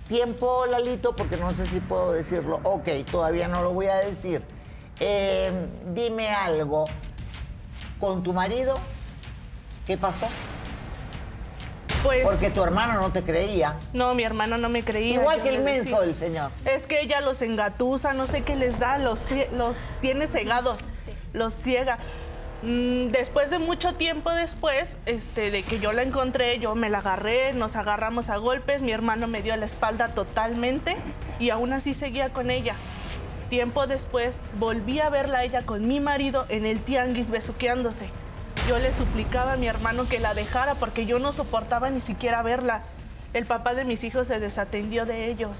[0.07, 2.59] Tiempo, Lalito, porque no sé si puedo decirlo.
[2.61, 4.43] Ok, todavía no lo voy a decir.
[4.99, 5.51] Eh,
[5.93, 6.85] dime algo.
[7.99, 8.79] ¿Con tu marido?
[9.85, 10.27] ¿Qué pasó?
[12.03, 13.77] Pues, Porque tu hermano no te creía.
[13.93, 15.15] no, mi hermano no me creía.
[15.15, 16.51] Igual que el le menso el señor.
[16.63, 19.21] Es que ella los engatusa, no sé qué les da, los
[20.01, 20.77] tiene cegados,
[21.33, 21.97] los ciega.
[22.61, 26.99] Mm, después de mucho tiempo después, este, de que yo la encontré, yo me la
[26.99, 30.95] agarré, nos agarramos a golpes, mi hermano me dio la espalda totalmente
[31.39, 32.75] y aún así seguía con ella.
[33.55, 38.09] Tiempo después volví a verla a ella con mi marido en el tianguis besuqueándose.
[38.67, 42.41] Yo le suplicaba a mi hermano que la dejara porque yo no soportaba ni siquiera
[42.41, 42.83] verla.
[43.31, 45.57] El papá de mis hijos se desatendió de ellos.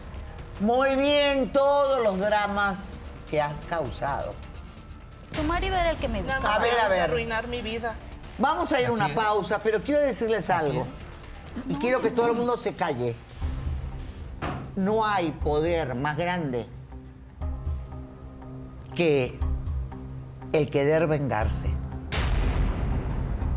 [0.60, 4.34] Muy bien, todos los dramas que has causado.
[5.34, 6.54] Su marido era el que me buscaba.
[6.54, 7.00] A ver, a ver.
[7.00, 7.96] arruinar mi vida.
[8.38, 9.14] Vamos a ir a una es.
[9.14, 10.86] pausa, pero quiero decirles algo.
[11.70, 13.16] Y quiero que todo el mundo se calle.
[14.76, 16.68] No hay poder más grande
[18.96, 19.38] que
[20.54, 21.70] el querer vengarse,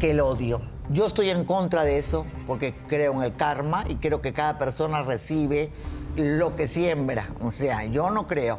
[0.00, 0.60] que el odio.
[0.90, 4.58] Yo estoy en contra de eso porque creo en el karma y creo que cada
[4.58, 5.70] persona recibe
[6.16, 7.28] lo que siembra.
[7.40, 8.58] O sea, yo no creo.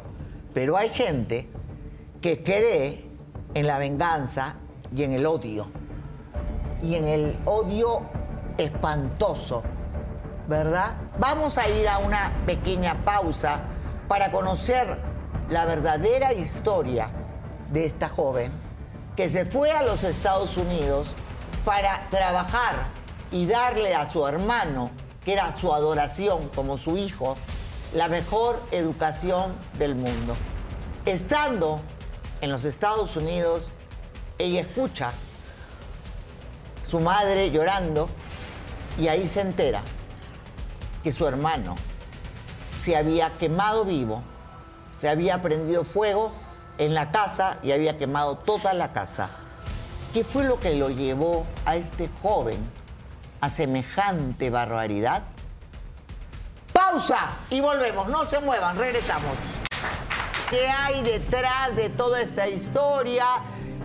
[0.54, 1.48] Pero hay gente
[2.20, 3.04] que cree
[3.54, 4.56] en la venganza
[4.94, 5.66] y en el odio.
[6.82, 8.02] Y en el odio
[8.56, 9.62] espantoso,
[10.48, 10.94] ¿verdad?
[11.18, 13.60] Vamos a ir a una pequeña pausa
[14.08, 15.09] para conocer
[15.50, 17.10] la verdadera historia
[17.72, 18.52] de esta joven
[19.16, 21.14] que se fue a los Estados Unidos
[21.64, 22.74] para trabajar
[23.32, 24.90] y darle a su hermano,
[25.24, 27.36] que era su adoración como su hijo,
[27.92, 30.36] la mejor educación del mundo.
[31.04, 31.80] Estando
[32.40, 33.72] en los Estados Unidos,
[34.38, 35.10] ella escucha
[36.84, 38.08] su madre llorando
[38.98, 39.82] y ahí se entera
[41.02, 41.74] que su hermano
[42.78, 44.22] se había quemado vivo,
[45.00, 46.30] se había prendido fuego
[46.76, 49.30] en la casa y había quemado toda la casa.
[50.12, 52.58] ¿Qué fue lo que lo llevó a este joven
[53.40, 55.22] a semejante barbaridad?
[56.74, 59.36] Pausa y volvemos, no se muevan, regresamos.
[60.50, 63.24] ¿Qué hay detrás de toda esta historia?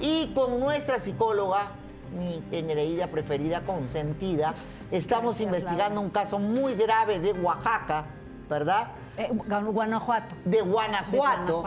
[0.01, 1.71] Y con nuestra psicóloga,
[2.11, 4.53] mi engreída preferida, consentida,
[4.91, 8.03] estamos investigando un caso muy grave de Oaxaca,
[8.49, 8.87] ¿verdad?
[9.17, 10.35] Eh, Guanajuato.
[10.45, 11.63] De Guanajuato,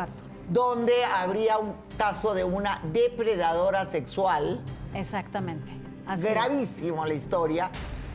[0.49, 4.61] donde habría un caso de una depredadora sexual.
[4.95, 5.71] Exactamente.
[6.07, 6.35] Así es.
[6.35, 7.71] Gravísimo la historia,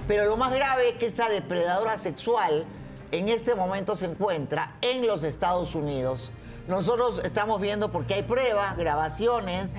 [0.08, 2.66] pero lo más grave es que esta depredadora sexual
[3.12, 6.32] en este momento se encuentra en los Estados Unidos.
[6.68, 9.76] Nosotros estamos viendo porque hay pruebas, grabaciones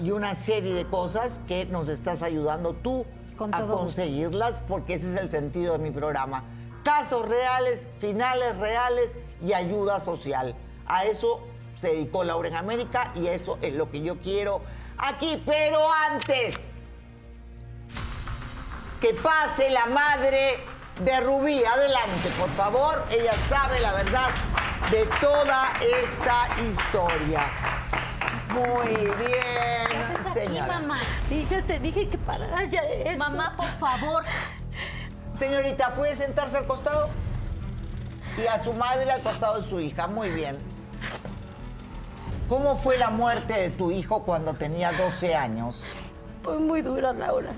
[0.00, 3.04] y una serie de cosas que nos estás ayudando tú
[3.36, 6.44] Con a conseguirlas porque ese es el sentido de mi programa.
[6.84, 9.12] Casos reales, finales reales
[9.42, 10.54] y ayuda social.
[10.86, 11.40] A eso
[11.76, 14.62] se dedicó Laura en América y eso es lo que yo quiero
[14.96, 15.42] aquí.
[15.46, 16.70] Pero antes,
[19.00, 20.58] que pase la madre
[21.02, 21.64] de Rubí.
[21.64, 23.04] Adelante, por favor.
[23.10, 24.30] Ella sabe la verdad
[24.90, 27.42] de toda esta historia.
[28.50, 30.80] Muy bien, señora.
[30.80, 30.98] mamá?
[31.30, 33.18] Y yo te dije que pararas ya eso.
[33.18, 34.24] Mamá, por favor.
[35.38, 37.08] Señorita, ¿puede sentarse al costado?
[38.36, 40.08] Y a su madre al costado de su hija.
[40.08, 40.58] Muy bien.
[42.48, 45.84] ¿Cómo fue la muerte de tu hijo cuando tenía 12 años?
[46.42, 47.50] Fue muy dura, Laura.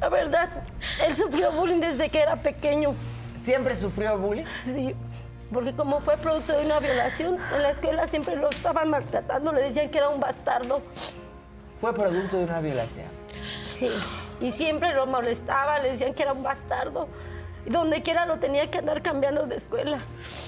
[0.00, 0.48] La verdad,
[1.06, 2.94] él sufrió bullying desde que era pequeño.
[3.38, 4.44] ¿Siempre sufrió bullying?
[4.64, 4.94] Sí,
[5.52, 9.62] porque como fue producto de una violación, en la escuela siempre lo estaban maltratando, le
[9.62, 10.80] decían que era un bastardo.
[11.78, 13.06] Fue producto de una violación.
[13.74, 13.90] Sí,
[14.40, 17.08] y siempre lo molestaban, le decían que era un bastardo.
[17.66, 19.98] Donde quiera lo tenía que andar cambiando de escuela.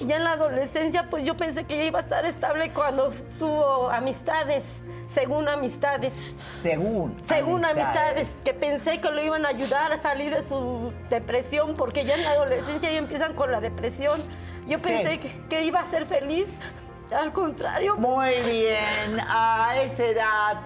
[0.05, 3.89] Ya en la adolescencia, pues yo pensé que ya iba a estar estable cuando tuvo
[3.89, 4.77] amistades,
[5.09, 6.13] según amistades.
[6.61, 7.17] Según.
[7.25, 8.41] Según amistades.
[8.45, 12.23] que pensé que lo iban a ayudar a salir de su depresión, porque ya en
[12.23, 14.17] la adolescencia ya empiezan con la depresión.
[14.65, 14.85] Yo Sí.
[14.85, 16.47] pensé que, que iba a ser feliz,
[17.11, 17.97] al contrario.
[17.97, 20.61] Muy bien, a esa edad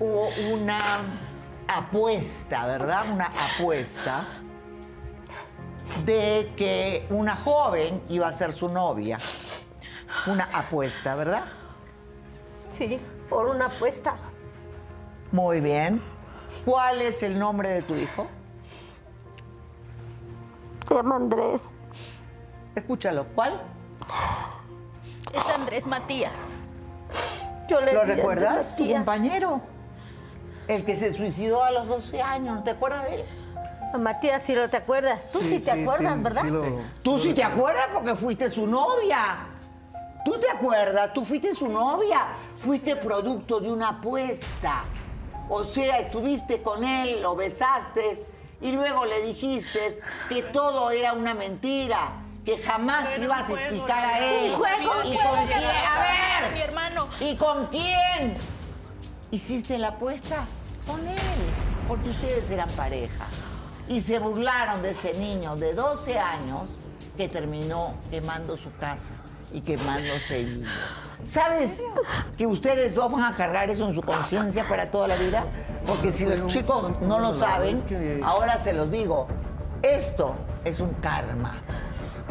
[0.00, 1.02] hubo una
[1.68, 3.04] apuesta, ¿verdad?
[3.12, 4.24] Una apuesta
[6.04, 9.18] de que una joven iba a ser su novia.
[10.26, 11.44] Una apuesta, ¿verdad?
[12.70, 12.98] Sí,
[13.28, 14.16] por una apuesta.
[15.30, 16.02] Muy bien.
[16.64, 18.26] ¿Cuál es el nombre de tu hijo?
[20.88, 21.62] Se llama Andrés.
[22.74, 23.60] Escúchalo, ¿cuál?
[25.34, 26.46] Es Andrés Matías.
[27.68, 28.74] Yo le ¿Lo recuerdas?
[28.76, 29.60] Tu compañero.
[30.68, 33.24] El que se suicidó a los 12 años, ¿no te acuerdas de él?
[33.94, 35.30] A Matías, si no te acuerdas.
[35.32, 36.42] Tú sí, te acuerdas, ¿verdad?
[37.02, 39.46] Tú sí te acuerdas porque fuiste su novia.
[40.24, 41.12] ¿Tú te acuerdas?
[41.14, 42.26] Tú fuiste su novia.
[42.60, 44.84] Fuiste producto de una apuesta.
[45.48, 48.26] O sea, estuviste con él, lo besaste
[48.60, 52.10] y luego le dijiste que todo era una mentira,
[52.44, 54.52] que jamás te ibas a explicar a él.
[54.52, 55.64] Un juego, ¿Y juego con quién?
[55.64, 56.52] A ver.
[56.52, 57.08] mi hermano.
[57.20, 58.34] ¿Y con quién?
[59.30, 60.44] ¿Hiciste la apuesta?
[60.88, 61.18] Con él,
[61.86, 63.26] porque ustedes eran pareja.
[63.88, 66.70] Y se burlaron de este niño de 12 años
[67.16, 69.10] que terminó quemando su casa
[69.52, 70.66] y quemándose vivo.
[71.24, 71.82] ¿Sabes
[72.36, 75.44] que ustedes dos van a cargar eso en su conciencia para toda la vida?
[75.86, 77.82] Porque si los chicos no lo saben,
[78.24, 79.26] ahora se los digo.
[79.82, 80.34] Esto
[80.64, 81.54] es un karma,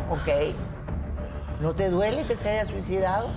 [0.10, 0.55] ¿ok?
[1.62, 3.30] ¿No te duele que se haya suicidado?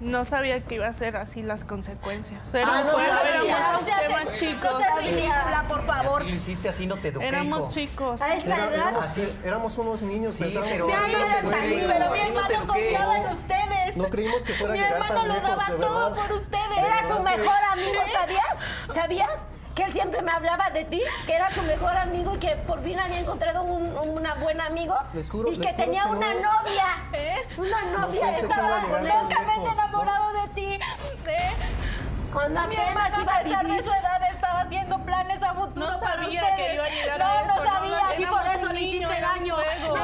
[0.00, 2.40] No sabía que iba a ser así las consecuencias.
[2.52, 4.76] Ah, no pues, éramos, No no chicos.
[4.78, 6.22] seas ridícula, por favor.
[6.24, 7.70] Si lo hiciste así, no te eduqué, Éramos hijo.
[7.70, 8.20] chicos.
[8.20, 8.74] A esa Era- edad.
[8.88, 10.66] éramos, Así- éramos unos niños, Sí, pero no.
[10.66, 12.66] Pero mi no hermano eduqué.
[12.66, 13.96] confiaba en ustedes.
[13.96, 16.78] No creímos que fuera a Mi hermano lo daba todo por ustedes.
[16.78, 18.02] Era su mejor amigo.
[18.12, 18.94] ¿sabías?
[18.94, 19.30] ¿Sabías?
[19.76, 22.82] Que él siempre me hablaba de ti, que era su mejor amigo y que por
[22.82, 24.96] fin había encontrado un, una buen amigo.
[25.12, 26.40] Les juro- y que tenía que una no.
[26.40, 26.86] novia.
[27.12, 27.36] ¿Eh?
[27.58, 28.30] Una novia.
[28.32, 28.80] estaba.
[28.80, 30.78] Locamente enamorado de ti.
[31.26, 31.50] ¿eh?
[32.32, 36.22] Cuando Mi iba a pesar de su edad, estaba haciendo planes a futuro No para
[36.22, 36.66] sabía ustedes.
[36.68, 38.80] que iba a llegar no, a no eso, no, sabías y por éramos eso le
[38.82, 39.54] hiciste daño.
[39.56, 39.96] juego.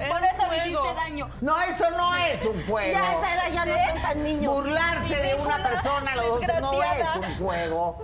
[0.00, 0.08] ¿eh?
[0.08, 1.28] Por eso le hiciste daño.
[1.40, 2.92] No, eso no es un juego.
[2.92, 4.52] Ya esa edad ya no son tan niños.
[4.54, 8.00] Burlarse de una persona a los 12 no es un juego.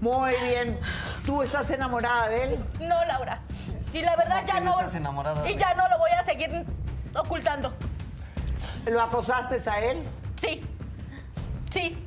[0.00, 0.78] Muy bien.
[1.26, 2.64] ¿Tú estás enamorada de él?
[2.80, 3.40] No, Laura.
[3.92, 4.78] Y la verdad ya no.
[4.78, 5.58] estás enamorada de Y él?
[5.58, 6.64] ya no lo voy a seguir
[7.16, 7.74] ocultando.
[8.86, 10.02] ¿Lo acosaste a él?
[10.40, 10.64] Sí.
[11.70, 12.06] Sí.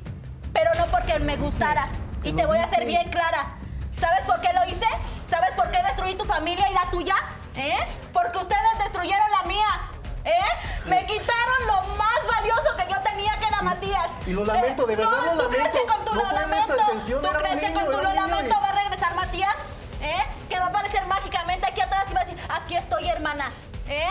[0.52, 1.90] Pero no porque me gustaras.
[2.22, 3.54] Y te voy a ser bien clara.
[3.98, 4.86] ¿Sabes por qué lo hice?
[5.28, 7.14] ¿Sabes por qué destruí tu familia y la tuya?
[7.56, 7.76] ¿Eh?
[14.44, 16.76] Lo lamento, de verdad no, lo ¿tú crees que con tu No lo lamento?
[16.76, 19.54] ¿Tú crees que niño, con tu lo lamento y- va a regresar Matías?
[20.00, 20.22] ¿Eh?
[20.48, 23.50] Que va a aparecer mágicamente aquí atrás y va a decir, aquí estoy, hermana.
[23.88, 24.08] ¿Eh?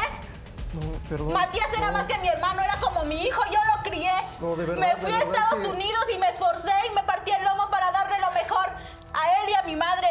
[0.74, 1.34] No, perdón.
[1.34, 1.94] Matías era no.
[1.94, 4.12] más que mi hermano, era como mi hijo, yo lo crié.
[4.40, 7.32] No, de verdad, me fui a Estados que- Unidos y me esforcé y me partí
[7.32, 8.66] el lomo para darle lo mejor
[9.14, 10.08] a él y a mi madre.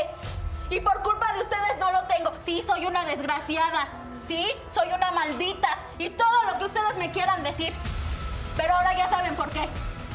[0.70, 2.32] Y por culpa de ustedes no lo tengo.
[2.46, 3.88] Sí, soy una desgraciada.
[4.26, 5.68] Sí, soy una maldita.
[5.98, 7.74] Y todo lo que ustedes me quieran decir.
[8.56, 9.68] Pero ahora ya saben por qué.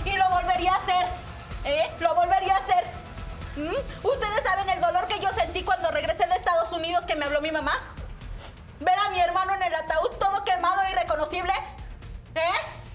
[0.08, 1.06] Y lo volvería a hacer.
[1.66, 1.92] ¿Eh?
[2.00, 2.86] Lo volvería a hacer.
[3.58, 4.08] ¿Mm?
[4.08, 7.42] ¿Ustedes saben el dolor que yo sentí cuando regresé de Estados Unidos que me habló
[7.42, 7.74] mi mamá?
[8.80, 11.54] Ver a mi hermano en el ataúd todo quemado e irreconocible.
[12.36, 12.87] ¿Eh?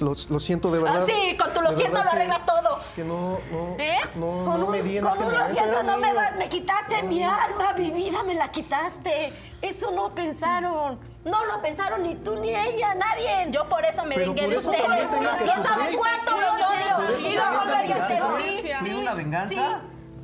[0.00, 1.02] Lo, lo siento de verdad.
[1.02, 2.80] Ah, sí, con tu lo siento lo que- arreglas todo.
[2.94, 3.98] Que no, no, ¿Eh?
[4.14, 5.60] no, Con no un, me di en con ese un lo momento.
[5.62, 6.16] siento, no me, niño.
[6.20, 9.32] va- me quitaste mi alma, mi vida, me la quitaste.
[9.62, 10.98] Eso no pensaron.
[11.24, 13.48] No lo pensaron ni tú ni ella, nadie.
[13.50, 14.80] Yo por eso me Pero vengué de ustedes.
[14.80, 14.86] que
[15.20, 15.96] No saben sufrir.
[15.96, 17.28] cuánto los odio.
[17.28, 18.22] Y lo volvería a hacer.
[18.38, 18.96] Sí, ¿Sí, sí.
[19.02, 19.48] una venganza?
[19.50, 19.60] Sí.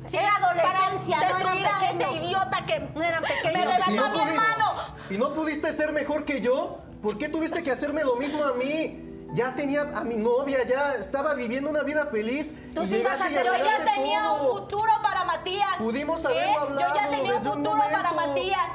[0.07, 3.53] Sí, Era adolescencia, para no destruir a ese idiota que No eran pequeños.
[3.55, 4.65] me relató no a mi hermano.
[5.09, 6.79] ¿Y no pudiste ser mejor que yo?
[7.01, 9.12] ¿Por qué tuviste que hacerme lo mismo a mí?
[9.33, 12.53] Ya tenía a mi novia, ya estaba viviendo una vida feliz.
[12.75, 14.53] Tú sí vas a ser- Yo ya tenía todo.
[14.53, 15.75] un futuro para Matías.
[15.79, 16.27] Pudimos ¿Eh?
[16.27, 18.11] haberlo Yo ya tenía un futuro para.
[18.13, 18.69] Matías.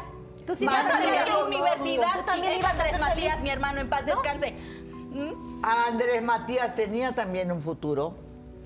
[0.46, 3.30] Tú sí Vas vas a qué universidad Tú también sí, ibas a Andrés ser Matías,
[3.34, 3.42] feliz.
[3.42, 4.54] mi hermano, en paz descanse.
[5.11, 5.62] ¿Mm?
[5.64, 8.14] Andrés Matías tenía también un futuro.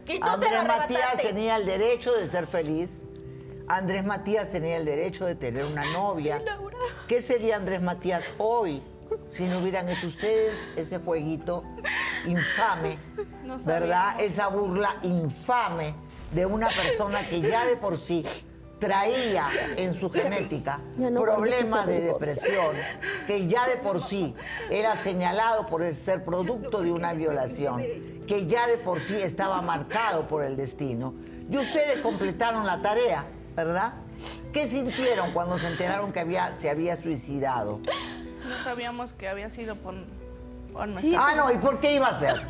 [0.07, 3.03] Y tú se Andrés lo Matías tenía el derecho de ser feliz.
[3.69, 6.41] Andrés Matías tenía el derecho de tener una novia.
[7.09, 8.83] ¿Qué sería Andrés Matías hoy
[9.29, 11.65] si no hubieran hecho ustedes ese jueguito
[12.27, 12.99] infame,
[13.45, 14.21] No ¿verdad?
[14.21, 15.95] Esa burla infame
[16.33, 18.25] de una persona que ya de por sí
[18.79, 22.75] traía en su genética no problemas de depresión,
[23.29, 24.35] que ya de por sí
[24.71, 27.85] era señalado por ser producto de una violación,
[28.27, 31.15] que ya de por sí estaba marcado por el destino.
[31.49, 33.93] Y ustedes completaron la tarea, ¿verdad?
[34.53, 37.81] ¿Qué sintieron cuando se enteraron que había, se había suicidado?
[38.45, 39.95] No sabíamos que había sido por,
[40.73, 42.47] por nuestra Sí, Ah, no, ¿y por qué iba a ser?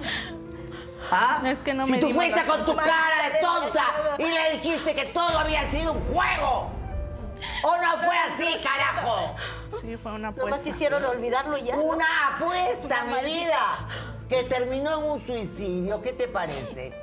[1.10, 1.42] ¿Ah?
[1.44, 3.84] Es que no si me tú dimos fuiste con tu cara de tonta
[4.18, 6.70] y le dijiste que todo había sido un juego.
[7.64, 9.34] ¿O no fue así, carajo?
[9.80, 10.62] Sí, fue una Nomás apuesta.
[10.62, 11.74] quisieron olvidarlo ya.
[11.76, 13.78] Una apuesta, mi vida,
[14.28, 16.00] que terminó en un suicidio.
[16.02, 16.94] ¿Qué te parece?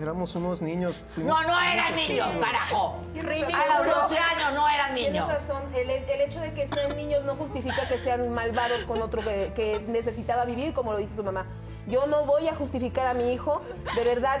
[0.00, 1.04] Éramos unos niños.
[1.12, 2.96] fuimos- No, no eran niños, carajo.
[3.14, 5.28] A los 12 años no eran Tienes niños.
[5.28, 9.22] razón, el, el hecho de que sean niños no justifica que sean malvados con otro
[9.22, 11.46] que, que necesitaba vivir, como lo dice su mamá.
[11.86, 13.60] Yo no voy a justificar a mi hijo,
[13.94, 14.40] de verdad,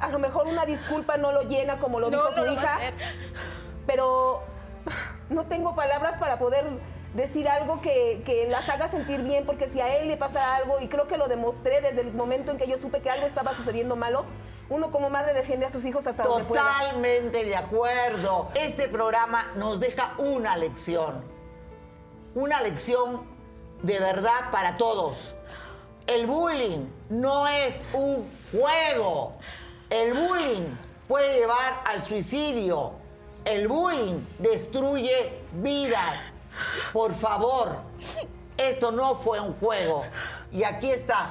[0.00, 2.78] a lo mejor una disculpa no lo llena como lo No, dijo no su hija,
[3.86, 4.42] pero
[5.28, 6.64] no tengo palabras para poder
[7.14, 10.78] decir algo que, que las haga sentir bien, porque si a él le pasa algo,
[10.80, 13.52] y creo que lo demostré desde el momento en que yo supe que algo estaba
[13.54, 14.24] sucediendo malo,
[14.70, 16.62] uno como madre defiende a sus hijos hasta donde pueda.
[16.62, 18.48] Totalmente de acuerdo.
[18.54, 21.24] Este programa nos deja una lección.
[22.34, 23.22] Una lección
[23.82, 25.34] de verdad para todos.
[26.06, 29.34] El bullying no es un juego.
[29.88, 30.66] El bullying
[31.06, 32.92] puede llevar al suicidio.
[33.44, 36.32] El bullying destruye vidas.
[36.92, 37.76] Por favor,
[38.58, 40.02] esto no fue un juego.
[40.52, 41.26] Y aquí está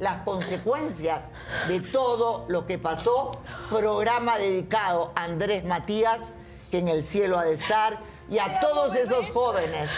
[0.00, 1.32] las consecuencias
[1.68, 3.30] de todo lo que pasó.
[3.68, 6.34] Programa dedicado a Andrés Matías,
[6.70, 9.90] que en el cielo ha de estar, y a todos esos jóvenes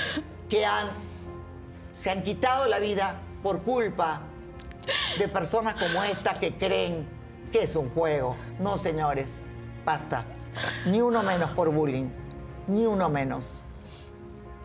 [0.50, 0.88] que han,
[1.94, 4.22] se han quitado la vida por culpa
[5.18, 7.07] de personas como esta que creen
[7.53, 8.36] que es un juego.
[8.59, 9.40] No, señores,
[9.84, 10.24] basta.
[10.86, 12.09] Ni uno menos por bullying.
[12.66, 13.64] Ni uno menos.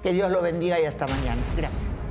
[0.02, 1.42] Que Dios lo bendiga y hasta mañana.
[1.56, 2.07] Gracias.